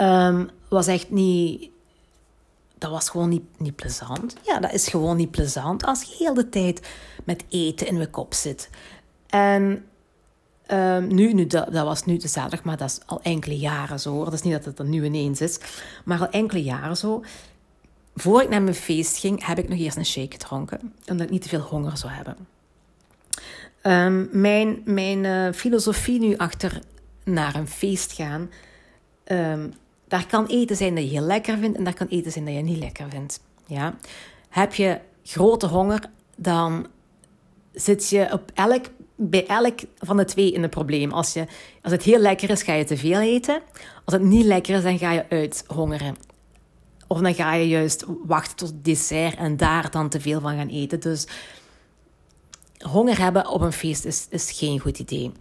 Um, 0.00 0.50
was 0.68 0.86
echt 0.86 1.10
niet. 1.10 1.72
Dat 2.78 2.90
was 2.90 3.10
gewoon 3.10 3.28
niet, 3.28 3.44
niet 3.58 3.76
plezant. 3.76 4.36
Ja, 4.42 4.60
dat 4.60 4.72
is 4.72 4.88
gewoon 4.88 5.16
niet 5.16 5.30
plezant 5.30 5.84
als 5.84 6.02
je 6.02 6.14
heel 6.18 6.34
de 6.34 6.48
tijd 6.48 6.88
met 7.24 7.44
eten 7.48 7.86
in 7.86 7.98
je 7.98 8.10
kop 8.10 8.34
zit. 8.34 8.70
En 9.26 9.84
um, 10.72 11.14
nu, 11.14 11.32
nu 11.32 11.46
dat, 11.46 11.72
dat, 11.72 11.84
was 11.84 12.04
nu 12.04 12.16
de 12.16 12.28
zaterdag, 12.28 12.62
maar 12.62 12.76
dat 12.76 12.90
is 12.90 13.00
al 13.06 13.20
enkele 13.22 13.58
jaren 13.58 14.00
zo. 14.00 14.24
Dat 14.24 14.32
is 14.32 14.42
niet 14.42 14.52
dat 14.52 14.64
het 14.64 14.78
er 14.78 14.84
nu 14.84 15.04
ineens 15.04 15.40
is, 15.40 15.58
maar 16.04 16.20
al 16.20 16.30
enkele 16.30 16.62
jaren 16.62 16.96
zo. 16.96 17.24
Voor 18.14 18.42
ik 18.42 18.48
naar 18.48 18.62
mijn 18.62 18.74
feest 18.74 19.16
ging, 19.16 19.46
heb 19.46 19.58
ik 19.58 19.68
nog 19.68 19.78
eerst 19.78 19.96
een 19.96 20.06
shake 20.06 20.32
gedronken, 20.32 20.94
omdat 21.06 21.26
ik 21.26 21.32
niet 21.32 21.42
te 21.42 21.48
veel 21.48 21.60
honger 21.60 21.96
zou 21.96 22.12
hebben. 22.12 22.36
Um, 23.82 24.28
mijn 24.32 24.82
mijn 24.84 25.24
uh, 25.24 25.52
filosofie 25.52 26.18
nu 26.18 26.36
achter 26.36 26.80
naar 27.24 27.54
een 27.54 27.68
feest 27.68 28.12
gaan 28.12 28.50
um, 29.26 29.72
daar 30.08 30.26
kan 30.26 30.46
eten 30.46 30.76
zijn 30.76 30.94
dat 30.94 31.04
je 31.04 31.10
heel 31.10 31.26
lekker 31.26 31.58
vindt 31.58 31.76
en 31.76 31.84
daar 31.84 31.94
kan 31.94 32.06
eten 32.06 32.32
zijn 32.32 32.44
dat 32.44 32.54
je 32.54 32.60
niet 32.60 32.78
lekker 32.78 33.06
vindt. 33.08 33.40
Ja? 33.66 33.94
Heb 34.48 34.74
je 34.74 35.00
grote 35.22 35.66
honger, 35.66 36.10
dan 36.36 36.86
zit 37.72 38.08
je 38.08 38.32
op 38.32 38.50
elk, 38.54 38.84
bij 39.16 39.46
elk 39.46 39.78
van 39.98 40.16
de 40.16 40.24
twee 40.24 40.52
in 40.52 40.62
een 40.62 40.68
probleem. 40.68 41.12
Als, 41.12 41.32
je, 41.32 41.46
als 41.82 41.92
het 41.92 42.02
heel 42.02 42.18
lekker 42.18 42.50
is, 42.50 42.62
ga 42.62 42.72
je 42.72 42.84
te 42.84 42.96
veel 42.96 43.20
eten. 43.20 43.60
Als 44.04 44.14
het 44.14 44.22
niet 44.22 44.44
lekker 44.44 44.76
is, 44.76 44.82
dan 44.82 44.98
ga 44.98 45.12
je 45.12 45.24
uithongeren. 45.28 46.16
Of 47.06 47.20
dan 47.20 47.34
ga 47.34 47.54
je 47.54 47.68
juist 47.68 48.04
wachten 48.24 48.56
tot 48.56 48.72
dessert 48.82 49.36
en 49.36 49.56
daar 49.56 49.90
dan 49.90 50.08
te 50.08 50.20
veel 50.20 50.40
van 50.40 50.56
gaan 50.56 50.68
eten. 50.68 51.00
Dus 51.00 51.26
honger 52.78 53.18
hebben 53.18 53.48
op 53.48 53.60
een 53.60 53.72
feest 53.72 54.04
is, 54.04 54.26
is 54.30 54.50
geen 54.50 54.80
goed 54.80 54.98
idee. 54.98 55.32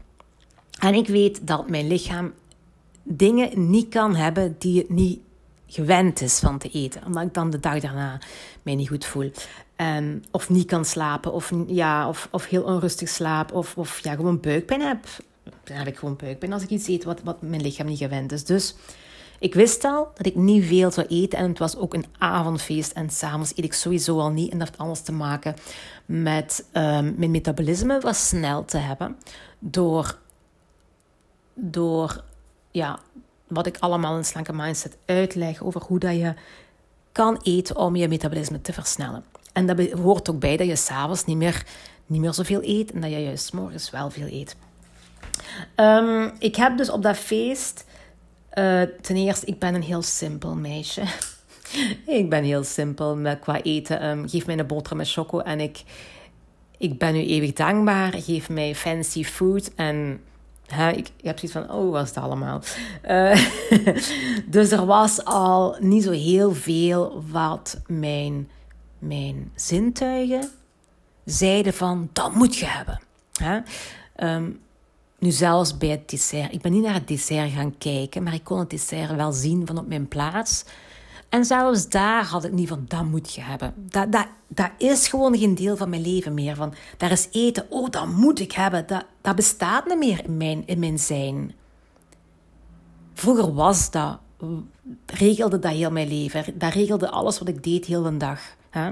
En 0.79 0.93
ik 0.93 1.07
weet 1.07 1.47
dat 1.47 1.69
mijn 1.69 1.87
lichaam 1.87 2.33
dingen 3.03 3.69
niet 3.69 3.89
kan 3.89 4.15
hebben 4.15 4.55
die 4.59 4.77
het 4.77 4.89
niet 4.89 5.19
gewend 5.67 6.21
is 6.21 6.39
van 6.39 6.57
te 6.57 6.69
eten. 6.69 7.05
Omdat 7.05 7.23
ik 7.23 7.33
dan 7.33 7.49
de 7.49 7.59
dag 7.59 7.79
daarna 7.79 8.19
mij 8.61 8.75
niet 8.75 8.87
goed 8.87 9.05
voel. 9.05 9.31
Um, 9.77 10.21
of 10.31 10.49
niet 10.49 10.67
kan 10.67 10.85
slapen. 10.85 11.33
Of, 11.33 11.51
ja, 11.67 12.07
of, 12.07 12.27
of 12.31 12.45
heel 12.45 12.63
onrustig 12.63 13.09
slaap. 13.09 13.51
Of, 13.53 13.77
of 13.77 13.99
ja, 13.99 14.15
gewoon 14.15 14.39
buikpijn 14.39 14.81
heb. 14.81 15.05
Dan 15.63 15.77
heb 15.77 15.87
ik 15.87 15.97
gewoon 15.97 16.15
buikpijn 16.15 16.53
als 16.53 16.63
ik 16.63 16.69
iets 16.69 16.87
eet 16.87 17.03
wat, 17.03 17.21
wat 17.23 17.41
mijn 17.41 17.61
lichaam 17.61 17.85
niet 17.85 17.97
gewend 17.97 18.31
is. 18.31 18.45
Dus 18.45 18.75
ik 19.39 19.53
wist 19.53 19.83
al 19.83 20.11
dat 20.15 20.25
ik 20.25 20.35
niet 20.35 20.65
veel 20.65 20.91
zou 20.91 21.07
eten. 21.07 21.39
En 21.39 21.49
het 21.49 21.59
was 21.59 21.77
ook 21.77 21.93
een 21.93 22.05
avondfeest. 22.17 22.91
En 22.91 23.09
s'avonds 23.09 23.51
eet 23.55 23.65
ik 23.65 23.73
sowieso 23.73 24.19
al 24.19 24.29
niet. 24.29 24.51
En 24.51 24.57
dat 24.57 24.67
heeft 24.67 24.79
alles 24.79 25.01
te 25.01 25.11
maken 25.11 25.55
met 26.05 26.65
um, 26.73 27.15
mijn 27.17 27.31
metabolisme 27.31 27.99
was 27.99 28.27
snel 28.27 28.65
te 28.65 28.77
hebben. 28.77 29.17
Door, 29.59 30.17
door 31.53 32.23
ja, 32.73 32.99
wat 33.47 33.65
ik 33.65 33.77
allemaal 33.79 34.17
in 34.17 34.25
Slanke 34.25 34.53
Mindset 34.53 34.97
uitleg 35.05 35.63
over 35.63 35.81
hoe 35.81 35.99
dat 35.99 36.15
je 36.15 36.33
kan 37.11 37.39
eten 37.43 37.75
om 37.75 37.95
je 37.95 38.07
metabolisme 38.07 38.61
te 38.61 38.73
versnellen. 38.73 39.23
En 39.53 39.65
dat 39.65 39.91
hoort 39.91 40.29
ook 40.29 40.39
bij 40.39 40.57
dat 40.57 40.67
je 40.67 40.75
s'avonds 40.75 41.25
niet 41.25 41.37
meer, 41.37 41.65
niet 42.05 42.21
meer 42.21 42.33
zoveel 42.33 42.63
eet 42.63 42.91
en 42.91 43.01
dat 43.01 43.11
je 43.11 43.23
juist 43.23 43.53
morgens 43.53 43.89
wel 43.89 44.09
veel 44.09 44.27
eet. 44.27 44.55
Um, 45.75 46.31
ik 46.39 46.55
heb 46.55 46.77
dus 46.77 46.89
op 46.89 47.03
dat 47.03 47.17
feest, 47.17 47.85
uh, 48.53 48.81
ten 49.01 49.15
eerste, 49.15 49.45
ik 49.45 49.59
ben 49.59 49.75
een 49.75 49.83
heel 49.83 50.01
simpel 50.01 50.55
meisje. 50.55 51.03
ik 52.05 52.29
ben 52.29 52.43
heel 52.43 52.63
simpel 52.63 53.15
met, 53.15 53.39
qua 53.39 53.61
eten. 53.61 54.05
Um, 54.05 54.29
geef 54.29 54.45
mij 54.45 54.59
een 54.59 54.67
boterham 54.67 54.97
met 54.97 55.11
choco 55.11 55.39
en 55.39 55.59
ik, 55.59 55.83
ik 56.77 56.97
ben 56.97 57.15
u 57.15 57.19
eeuwig 57.19 57.53
dankbaar. 57.53 58.13
Geef 58.13 58.49
mij 58.49 58.75
fancy 58.75 59.23
food 59.23 59.73
en 59.75 60.21
ik, 60.95 61.11
heb 61.21 61.39
zoiets 61.39 61.57
van, 61.57 61.71
oh, 61.71 61.91
wat 61.91 62.03
is 62.03 62.09
het 62.09 62.23
allemaal? 62.23 62.61
Uh, 63.07 63.47
dus 64.55 64.71
er 64.71 64.85
was 64.85 65.25
al 65.25 65.75
niet 65.79 66.03
zo 66.03 66.11
heel 66.11 66.53
veel 66.53 67.23
wat 67.31 67.81
mijn, 67.87 68.49
mijn 68.99 69.51
zintuigen 69.55 70.49
zeiden 71.25 71.73
van, 71.73 72.09
dat 72.13 72.33
moet 72.33 72.55
je 72.55 72.65
hebben. 72.65 72.99
Um, 74.17 74.61
nu 75.23 75.31
zelfs 75.31 75.77
bij 75.77 75.89
het 75.89 76.09
dessert. 76.09 76.53
Ik 76.53 76.61
ben 76.61 76.71
niet 76.71 76.83
naar 76.83 76.93
het 76.93 77.07
dessert 77.07 77.51
gaan 77.51 77.77
kijken, 77.77 78.23
maar 78.23 78.33
ik 78.33 78.43
kon 78.43 78.59
het 78.59 78.69
dessert 78.69 79.15
wel 79.15 79.31
zien 79.31 79.67
van 79.67 79.77
op 79.77 79.87
mijn 79.87 80.07
plaats. 80.07 80.65
En 81.33 81.45
zelfs 81.45 81.89
daar 81.89 82.25
had 82.25 82.43
ik 82.43 82.51
niet 82.51 82.67
van, 82.67 82.85
dat 82.87 83.03
moet 83.03 83.33
je 83.33 83.41
hebben. 83.41 83.73
Dat, 83.77 84.11
dat, 84.11 84.27
dat 84.47 84.71
is 84.77 85.07
gewoon 85.07 85.37
geen 85.37 85.55
deel 85.55 85.77
van 85.77 85.89
mijn 85.89 86.01
leven 86.01 86.33
meer. 86.33 86.55
Van, 86.55 86.73
daar 86.97 87.11
is 87.11 87.27
eten, 87.31 87.65
oh, 87.69 87.89
dat 87.89 88.07
moet 88.07 88.39
ik 88.39 88.51
hebben. 88.51 88.87
Dat, 88.87 89.05
dat 89.21 89.35
bestaat 89.35 89.85
niet 89.85 89.97
meer 89.97 90.23
in 90.23 90.37
mijn, 90.37 90.63
in 90.65 90.79
mijn 90.79 90.99
zijn. 90.99 91.53
Vroeger 93.13 93.53
was 93.53 93.91
dat, 93.91 94.19
regelde 95.05 95.59
dat 95.59 95.71
heel 95.71 95.91
mijn 95.91 96.07
leven. 96.07 96.59
Dat 96.59 96.73
regelde 96.73 97.09
alles 97.09 97.39
wat 97.39 97.47
ik 97.47 97.63
deed 97.63 97.85
heel 97.85 98.03
de 98.03 98.17
dag. 98.17 98.41
Hè? 98.69 98.91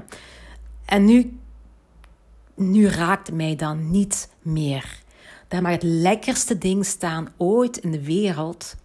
En 0.84 1.04
nu, 1.04 1.38
nu 2.54 2.86
raakt 2.86 3.32
mij 3.32 3.56
dan 3.56 3.90
niet 3.90 4.30
meer. 4.40 5.02
Daar 5.48 5.62
mag 5.62 5.72
het 5.72 5.82
lekkerste 5.82 6.58
ding 6.58 6.86
staan 6.86 7.28
ooit 7.36 7.76
in 7.76 7.90
de 7.90 8.04
wereld. 8.04 8.76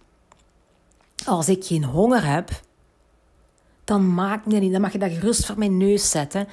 Als 1.24 1.48
ik 1.48 1.64
geen 1.64 1.84
honger 1.84 2.24
heb, 2.24 2.66
dan 3.88 4.14
maakt 4.14 4.46
me 4.46 4.58
niet. 4.58 4.72
Dan 4.72 4.80
mag 4.80 4.92
je 4.92 4.98
dat 4.98 5.12
gerust 5.12 5.46
voor 5.46 5.58
mijn 5.58 5.76
neus 5.76 6.10
zetten. 6.10 6.48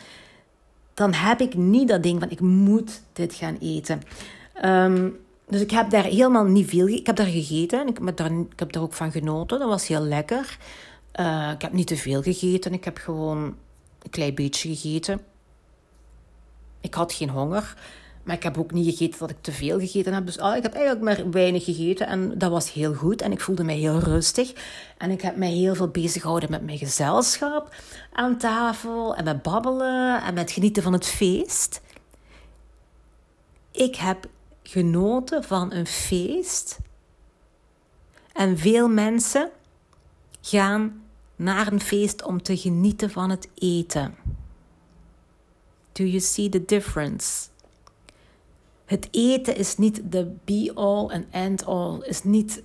Dan 0.93 1.13
heb 1.13 1.39
ik 1.39 1.53
niet 1.55 1.87
dat 1.87 2.03
ding 2.03 2.19
van 2.19 2.29
ik 2.29 2.39
moet 2.39 3.01
dit 3.13 3.33
gaan 3.33 3.57
eten. 3.59 4.01
Um, 4.63 5.17
dus 5.47 5.61
ik 5.61 5.71
heb 5.71 5.89
daar 5.89 6.03
helemaal 6.03 6.45
niet 6.45 6.69
veel. 6.69 6.87
Ik 6.87 7.05
heb 7.05 7.15
daar 7.15 7.25
gegeten. 7.25 7.87
Ik 7.87 7.97
heb 8.05 8.17
daar, 8.17 8.31
ik 8.31 8.59
heb 8.59 8.71
daar 8.71 8.83
ook 8.83 8.93
van 8.93 9.11
genoten. 9.11 9.59
Dat 9.59 9.67
was 9.67 9.87
heel 9.87 10.01
lekker. 10.01 10.57
Uh, 11.19 11.51
ik 11.53 11.61
heb 11.61 11.73
niet 11.73 11.87
te 11.87 11.97
veel 11.97 12.21
gegeten. 12.21 12.73
Ik 12.73 12.83
heb 12.83 12.97
gewoon 12.97 13.37
een 14.01 14.09
klein 14.09 14.35
beetje 14.35 14.75
gegeten. 14.75 15.21
Ik 16.81 16.93
had 16.93 17.13
geen 17.13 17.29
honger. 17.29 17.75
Maar 18.25 18.35
ik 18.35 18.43
heb 18.43 18.57
ook 18.57 18.71
niet 18.71 18.85
gegeten 18.85 19.19
dat 19.19 19.29
ik 19.29 19.41
te 19.41 19.51
veel 19.51 19.79
gegeten 19.79 20.13
heb. 20.13 20.25
Dus 20.25 20.37
oh, 20.37 20.55
ik 20.55 20.63
heb 20.63 20.73
eigenlijk 20.73 21.05
maar 21.05 21.31
weinig 21.31 21.63
gegeten. 21.63 22.07
En 22.07 22.37
dat 22.37 22.51
was 22.51 22.73
heel 22.73 22.93
goed. 22.93 23.21
En 23.21 23.31
ik 23.31 23.41
voelde 23.41 23.63
mij 23.63 23.75
heel 23.75 23.99
rustig. 23.99 24.53
En 24.97 25.11
ik 25.11 25.21
heb 25.21 25.35
mij 25.35 25.51
heel 25.51 25.75
veel 25.75 25.87
bezig 25.87 26.21
gehouden 26.21 26.51
met 26.51 26.65
mijn 26.65 26.77
gezelschap 26.77 27.75
aan 28.13 28.37
tafel. 28.37 29.15
En 29.15 29.23
met 29.23 29.41
babbelen. 29.41 30.21
En 30.21 30.33
met 30.33 30.51
genieten 30.51 30.83
van 30.83 30.93
het 30.93 31.05
feest. 31.05 31.81
Ik 33.71 33.95
heb 33.95 34.29
genoten 34.63 35.43
van 35.43 35.73
een 35.73 35.87
feest. 35.87 36.79
En 38.33 38.57
veel 38.57 38.87
mensen 38.87 39.49
gaan 40.41 41.03
naar 41.35 41.71
een 41.71 41.81
feest 41.81 42.23
om 42.23 42.41
te 42.41 42.57
genieten 42.57 43.09
van 43.09 43.29
het 43.29 43.49
eten. 43.55 44.15
Do 45.91 46.03
you 46.03 46.19
see 46.19 46.49
the 46.49 46.65
difference? 46.65 47.47
Het 48.85 49.07
eten 49.11 49.55
is 49.55 49.77
niet 49.77 50.01
de 50.03 50.31
be-all 50.45 51.07
en 51.07 51.25
end-all. 51.31 51.97
Is 52.01 52.23
niet, 52.23 52.63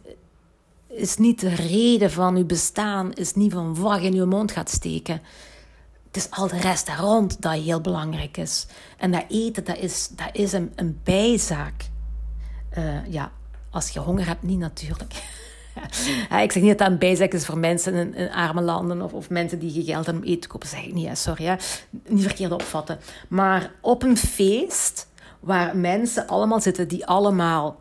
is 0.87 1.17
niet 1.17 1.41
de 1.41 1.55
reden 1.55 2.11
van 2.11 2.37
uw 2.37 2.47
bestaan. 2.47 3.13
Is 3.13 3.35
niet 3.35 3.53
van 3.53 3.81
wat 3.81 4.01
in 4.01 4.15
uw 4.15 4.27
mond 4.27 4.53
gaat 4.53 4.71
steken. 4.71 5.23
Het 6.07 6.17
is 6.17 6.31
al 6.31 6.49
de 6.49 6.59
rest 6.59 6.87
daar 6.87 6.99
rond 6.99 7.43
dat 7.43 7.53
heel 7.53 7.81
belangrijk 7.81 8.37
is. 8.37 8.67
En 8.99 9.11
dat 9.11 9.25
eten, 9.29 9.65
dat 9.65 9.79
is, 9.79 10.09
dat 10.09 10.29
is 10.33 10.53
een, 10.53 10.73
een 10.75 11.01
bijzaak. 11.05 11.89
Uh, 12.79 13.07
ja, 13.09 13.33
als 13.71 13.89
je 13.89 13.99
honger 13.99 14.27
hebt, 14.27 14.43
niet 14.43 14.59
natuurlijk. 14.59 15.13
ik 16.43 16.53
zeg 16.53 16.55
niet 16.55 16.67
dat 16.67 16.79
dat 16.79 16.89
een 16.89 16.99
bijzaak 16.99 17.33
is 17.33 17.47
voor 17.47 17.59
mensen 17.59 17.95
in, 17.95 18.15
in 18.15 18.31
arme 18.31 18.61
landen 18.61 19.03
of, 19.03 19.13
of, 19.13 19.31
mensen 19.31 19.59
die 19.59 19.73
geen 19.73 19.85
geld 19.85 20.07
hebben 20.07 20.23
om 20.23 20.29
eten 20.29 20.41
te 20.41 20.49
kopen. 20.49 20.69
zeg 20.69 20.85
ik 20.85 20.93
niet, 20.93 21.19
sorry. 21.19 21.45
Hè. 21.45 21.55
Niet 22.09 22.25
verkeerd 22.25 22.53
opvatten. 22.53 22.99
Maar 23.29 23.73
op 23.81 24.03
een 24.03 24.17
feest 24.17 25.09
waar 25.41 25.77
mensen 25.77 26.27
allemaal 26.27 26.61
zitten 26.61 26.89
die 26.89 27.07
allemaal, 27.07 27.81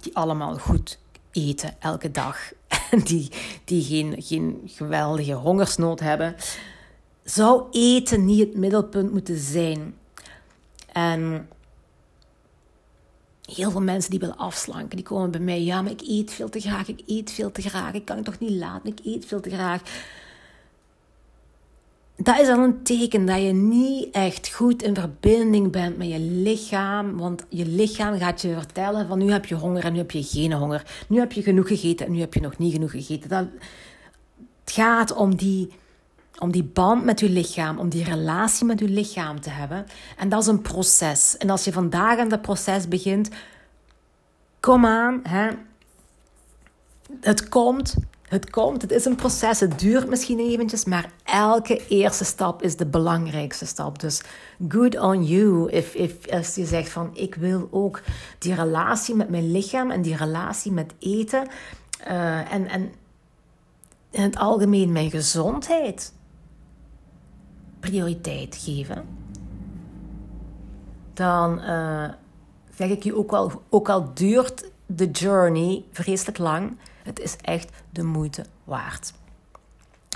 die 0.00 0.16
allemaal 0.16 0.58
goed 0.58 0.98
eten 1.30 1.74
elke 1.78 2.10
dag. 2.10 2.38
En 2.90 3.00
die, 3.00 3.30
die 3.64 3.84
geen, 3.84 4.14
geen 4.18 4.62
geweldige 4.66 5.32
hongersnood 5.32 6.00
hebben. 6.00 6.36
Zou 7.24 7.64
eten 7.70 8.24
niet 8.24 8.38
het 8.38 8.56
middelpunt 8.56 9.12
moeten 9.12 9.38
zijn? 9.38 9.94
En 10.92 11.48
heel 13.42 13.70
veel 13.70 13.80
mensen 13.80 14.10
die 14.10 14.20
willen 14.20 14.36
afslanken, 14.36 14.96
die 14.96 15.04
komen 15.04 15.30
bij 15.30 15.40
mij. 15.40 15.62
Ja, 15.62 15.82
maar 15.82 15.92
ik 15.92 16.00
eet 16.00 16.32
veel 16.32 16.48
te 16.48 16.60
graag, 16.60 16.88
ik 16.88 17.02
eet 17.06 17.30
veel 17.30 17.52
te 17.52 17.62
graag. 17.62 17.92
Ik 17.92 18.04
kan 18.04 18.16
het 18.16 18.24
toch 18.24 18.38
niet 18.38 18.50
laten, 18.50 18.90
ik 18.90 19.00
eet 19.04 19.26
veel 19.26 19.40
te 19.40 19.50
graag 19.50 19.82
dat 22.22 22.40
is 22.40 22.48
al 22.48 22.58
een 22.58 22.82
teken 22.82 23.26
dat 23.26 23.42
je 23.42 23.52
niet 23.52 24.14
echt 24.14 24.52
goed 24.52 24.82
in 24.82 24.94
verbinding 24.94 25.72
bent 25.72 25.96
met 25.96 26.08
je 26.08 26.18
lichaam. 26.18 27.18
Want 27.18 27.44
je 27.48 27.66
lichaam 27.66 28.18
gaat 28.18 28.42
je 28.42 28.54
vertellen 28.54 29.08
van 29.08 29.18
nu 29.18 29.30
heb 29.30 29.46
je 29.46 29.54
honger 29.54 29.84
en 29.84 29.92
nu 29.92 29.98
heb 29.98 30.10
je 30.10 30.22
geen 30.22 30.52
honger. 30.52 31.04
Nu 31.08 31.18
heb 31.18 31.32
je 31.32 31.42
genoeg 31.42 31.68
gegeten 31.68 32.06
en 32.06 32.12
nu 32.12 32.20
heb 32.20 32.34
je 32.34 32.40
nog 32.40 32.58
niet 32.58 32.72
genoeg 32.72 32.90
gegeten. 32.90 33.28
Dat, 33.28 33.46
het 34.64 34.72
gaat 34.72 35.14
om 35.14 35.36
die, 35.36 35.72
om 36.38 36.52
die 36.52 36.64
band 36.64 37.04
met 37.04 37.20
je 37.20 37.30
lichaam, 37.30 37.78
om 37.78 37.88
die 37.88 38.04
relatie 38.04 38.66
met 38.66 38.78
je 38.78 38.88
lichaam 38.88 39.40
te 39.40 39.50
hebben. 39.50 39.86
En 40.16 40.28
dat 40.28 40.40
is 40.40 40.46
een 40.46 40.62
proces. 40.62 41.36
En 41.36 41.50
als 41.50 41.64
je 41.64 41.72
vandaag 41.72 42.18
aan 42.18 42.28
dat 42.28 42.42
proces 42.42 42.88
begint, 42.88 43.30
kom 44.60 44.86
aan, 44.86 45.20
hè. 45.22 45.48
het 47.20 47.48
komt 47.48 47.94
het 48.32 48.50
komt, 48.50 48.82
het 48.82 48.90
is 48.90 49.04
een 49.04 49.14
proces, 49.14 49.60
het 49.60 49.78
duurt 49.78 50.08
misschien 50.08 50.38
eventjes, 50.38 50.84
maar 50.84 51.10
elke 51.24 51.86
eerste 51.88 52.24
stap 52.24 52.62
is 52.62 52.76
de 52.76 52.86
belangrijkste 52.86 53.66
stap. 53.66 54.00
Dus 54.00 54.22
good 54.68 54.98
on 54.98 55.24
you 55.24 55.70
if, 55.70 55.94
if, 55.94 56.30
als 56.30 56.54
je 56.54 56.66
zegt 56.66 56.88
van 56.88 57.10
ik 57.14 57.34
wil 57.34 57.68
ook 57.70 58.02
die 58.38 58.54
relatie 58.54 59.14
met 59.14 59.28
mijn 59.28 59.50
lichaam 59.50 59.90
en 59.90 60.02
die 60.02 60.16
relatie 60.16 60.72
met 60.72 60.92
eten 60.98 61.48
uh, 62.08 62.52
en, 62.52 62.68
en 62.68 62.92
in 64.10 64.22
het 64.22 64.36
algemeen 64.36 64.92
mijn 64.92 65.10
gezondheid 65.10 66.12
prioriteit 67.80 68.56
geven, 68.56 69.04
dan 71.14 71.60
uh, 71.60 72.08
zeg 72.76 72.88
ik 72.88 73.02
je 73.02 73.16
ook 73.16 73.32
al, 73.32 73.62
ook 73.68 73.88
al 73.88 74.14
duurt 74.14 74.70
de 74.86 75.10
journey 75.10 75.84
vreselijk 75.90 76.38
lang 76.38 76.76
het 77.02 77.20
is 77.20 77.36
echt 77.36 77.70
de 77.90 78.02
moeite 78.02 78.46
waard. 78.64 79.12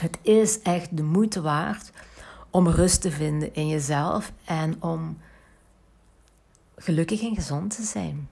Het 0.01 0.19
is 0.23 0.63
echt 0.63 0.97
de 0.97 1.03
moeite 1.03 1.41
waard 1.41 1.91
om 2.51 2.69
rust 2.69 3.01
te 3.01 3.11
vinden 3.11 3.55
in 3.55 3.69
jezelf 3.69 4.33
en 4.45 4.83
om 4.83 5.19
gelukkig 6.77 7.23
en 7.23 7.35
gezond 7.35 7.77
te 7.77 7.83
zijn. 7.83 8.29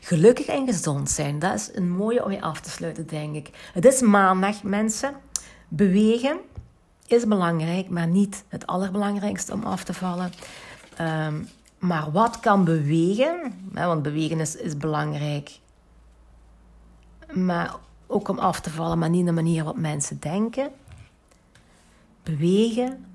Gelukkig 0.00 0.46
en 0.46 0.66
gezond 0.66 1.10
zijn, 1.10 1.38
dat 1.38 1.54
is 1.54 1.70
een 1.74 1.90
mooie 1.90 2.24
om 2.24 2.30
je 2.30 2.40
af 2.40 2.60
te 2.60 2.70
sluiten, 2.70 3.06
denk 3.06 3.34
ik. 3.34 3.70
Het 3.72 3.84
is 3.84 4.00
maandag, 4.00 4.62
mensen. 4.62 5.14
Bewegen 5.68 6.38
is 7.06 7.26
belangrijk, 7.26 7.88
maar 7.88 8.06
niet 8.06 8.44
het 8.48 8.66
allerbelangrijkste 8.66 9.52
om 9.52 9.64
af 9.64 9.84
te 9.84 9.94
vallen. 9.94 10.32
Um, 11.00 11.48
Maar 11.78 12.12
wat 12.12 12.40
kan 12.40 12.64
bewegen? 12.64 13.52
Want 13.72 14.02
bewegen 14.02 14.40
is, 14.40 14.56
is 14.56 14.76
belangrijk. 14.76 15.58
Maar 17.32 17.76
ook 18.06 18.28
om 18.28 18.38
af 18.38 18.60
te 18.60 18.70
vallen, 18.70 18.98
maar 18.98 19.10
niet 19.10 19.26
de 19.26 19.32
manier 19.32 19.64
waarop 19.64 19.80
mensen 19.80 20.20
denken. 20.20 20.70
Bewegen 22.22 23.06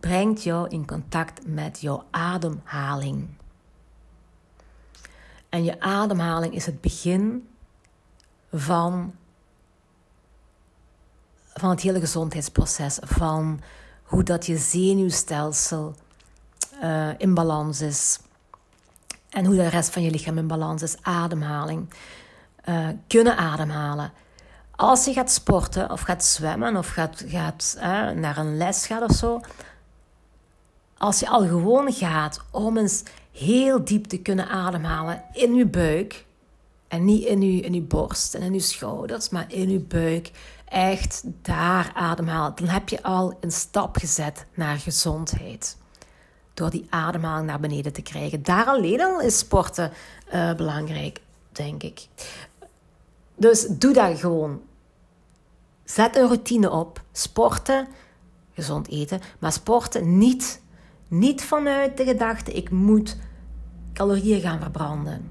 brengt 0.00 0.42
jou 0.42 0.68
in 0.68 0.86
contact 0.86 1.46
met 1.46 1.80
jouw 1.80 2.04
ademhaling. 2.10 3.28
En 5.48 5.64
je 5.64 5.80
ademhaling 5.80 6.54
is 6.54 6.66
het 6.66 6.80
begin 6.80 7.48
van, 8.52 9.14
van 11.54 11.70
het 11.70 11.80
hele 11.80 12.00
gezondheidsproces. 12.00 12.98
Van 13.02 13.60
hoe 14.02 14.22
dat 14.22 14.46
je 14.46 14.56
zenuwstelsel 14.56 15.94
uh, 16.82 17.08
in 17.18 17.34
balans 17.34 17.80
is. 17.80 18.18
En 19.30 19.44
hoe 19.44 19.54
de 19.54 19.68
rest 19.68 19.90
van 19.90 20.02
je 20.02 20.10
lichaam 20.10 20.38
in 20.38 20.46
balans 20.46 20.82
is. 20.82 20.96
Ademhaling. 21.02 21.94
Uh, 22.68 22.88
kunnen 23.06 23.36
ademhalen. 23.36 24.12
Als 24.76 25.04
je 25.04 25.12
gaat 25.12 25.30
sporten 25.30 25.90
of 25.90 26.00
gaat 26.00 26.24
zwemmen 26.24 26.76
of 26.76 26.88
gaat, 26.88 27.24
gaat 27.26 27.74
uh, 27.76 27.82
naar 28.10 28.36
een 28.36 28.56
les 28.56 28.86
gaat 28.86 29.02
of 29.02 29.16
zo. 29.16 29.40
Als 30.98 31.20
je 31.20 31.28
al 31.28 31.46
gewoon 31.46 31.92
gaat 31.92 32.40
om 32.50 32.76
eens 32.76 33.02
heel 33.32 33.84
diep 33.84 34.04
te 34.04 34.18
kunnen 34.18 34.48
ademhalen 34.48 35.22
in 35.32 35.54
je 35.54 35.66
buik. 35.66 36.24
En 36.88 37.04
niet 37.04 37.24
in 37.24 37.42
je, 37.42 37.60
in 37.60 37.86
borst 37.86 38.34
en 38.34 38.42
in 38.42 38.54
je 38.54 38.60
schouders, 38.60 39.28
maar 39.28 39.44
in 39.48 39.70
je 39.70 39.80
buik. 39.80 40.30
Echt 40.68 41.22
daar 41.42 41.92
ademhalen. 41.94 42.54
Dan 42.54 42.68
heb 42.68 42.88
je 42.88 43.02
al 43.02 43.36
een 43.40 43.52
stap 43.52 43.96
gezet 43.96 44.46
naar 44.54 44.76
gezondheid. 44.76 45.76
Door 46.54 46.70
die 46.70 46.86
ademhaling 46.90 47.46
naar 47.46 47.60
beneden 47.60 47.92
te 47.92 48.02
krijgen. 48.02 48.42
Daar 48.42 48.66
alleen 48.66 49.00
al 49.00 49.20
is 49.20 49.38
sporten 49.38 49.92
uh, 50.34 50.54
belangrijk, 50.54 51.20
denk 51.52 51.82
ik. 51.82 52.06
Dus 53.36 53.66
doe 53.66 53.92
dat 53.92 54.18
gewoon. 54.18 54.60
Zet 55.84 56.16
een 56.16 56.26
routine 56.26 56.70
op. 56.70 57.02
Sporten, 57.12 57.88
gezond 58.52 58.88
eten, 58.88 59.20
maar 59.38 59.52
sporten 59.52 60.18
niet 60.18 60.62
niet 61.08 61.42
vanuit 61.42 61.96
de 61.96 62.04
gedachte, 62.04 62.52
ik 62.52 62.70
moet 62.70 63.16
calorieën 63.92 64.40
gaan 64.40 64.60
verbranden. 64.60 65.28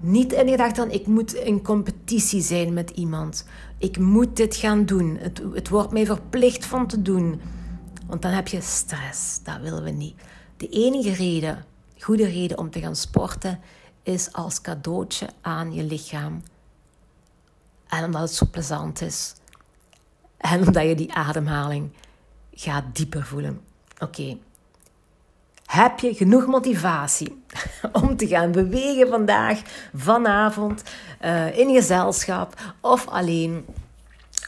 Niet 0.00 0.32
in 0.32 0.44
de 0.44 0.50
gedachte 0.50 0.86
ik 0.88 1.06
moet 1.06 1.34
in 1.34 1.62
competitie 1.62 2.40
zijn 2.40 2.72
met 2.72 2.90
iemand. 2.90 3.46
Ik 3.78 3.98
moet 3.98 4.36
dit 4.36 4.56
gaan 4.56 4.84
doen. 4.84 5.16
Het, 5.20 5.42
het 5.54 5.68
wordt 5.68 5.92
mij 5.92 6.06
verplicht 6.06 6.66
van 6.66 6.86
te 6.86 7.02
doen. 7.02 7.40
Want 8.06 8.22
dan 8.22 8.30
heb 8.30 8.48
je 8.48 8.60
stress. 8.60 9.42
Dat 9.42 9.60
willen 9.60 9.82
we 9.82 9.90
niet. 9.90 10.14
De 10.56 10.68
enige 10.68 11.12
reden, 11.12 11.64
goede 11.98 12.26
reden 12.26 12.58
om 12.58 12.70
te 12.70 12.80
gaan 12.80 12.96
sporten, 12.96 13.60
is 14.02 14.32
als 14.32 14.60
cadeautje 14.60 15.28
aan 15.40 15.72
je 15.72 15.84
lichaam. 15.84 16.42
En 17.96 18.04
omdat 18.04 18.20
het 18.20 18.34
zo 18.34 18.46
plezant 18.50 19.00
is. 19.00 19.34
En 20.36 20.60
omdat 20.66 20.82
je 20.82 20.94
die 20.94 21.14
ademhaling 21.14 21.90
gaat 22.52 22.84
dieper 22.92 23.24
voelen. 23.24 23.60
Oké, 23.98 24.36
heb 25.66 25.98
je 25.98 26.14
genoeg 26.14 26.46
motivatie 26.46 27.42
om 28.02 28.16
te 28.16 28.26
gaan 28.26 28.52
bewegen 28.52 29.08
vandaag, 29.08 29.62
vanavond, 29.94 30.82
uh, 31.24 31.58
in 31.58 31.74
gezelschap 31.74 32.74
of 32.80 33.08
alleen? 33.08 33.66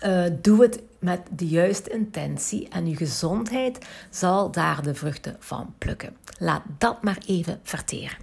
Uh, 0.04 0.24
doe 0.42 0.62
het 0.62 0.82
met 0.98 1.20
de 1.30 1.46
juiste 1.46 1.90
intentie 1.90 2.68
en 2.68 2.88
je 2.88 2.96
gezondheid 2.96 3.86
zal 4.10 4.50
daar 4.50 4.82
de 4.82 4.94
vruchten 4.94 5.36
van 5.38 5.74
plukken. 5.78 6.16
Laat 6.38 6.62
dat 6.78 7.02
maar 7.02 7.18
even 7.26 7.60
verteren. 7.62 8.16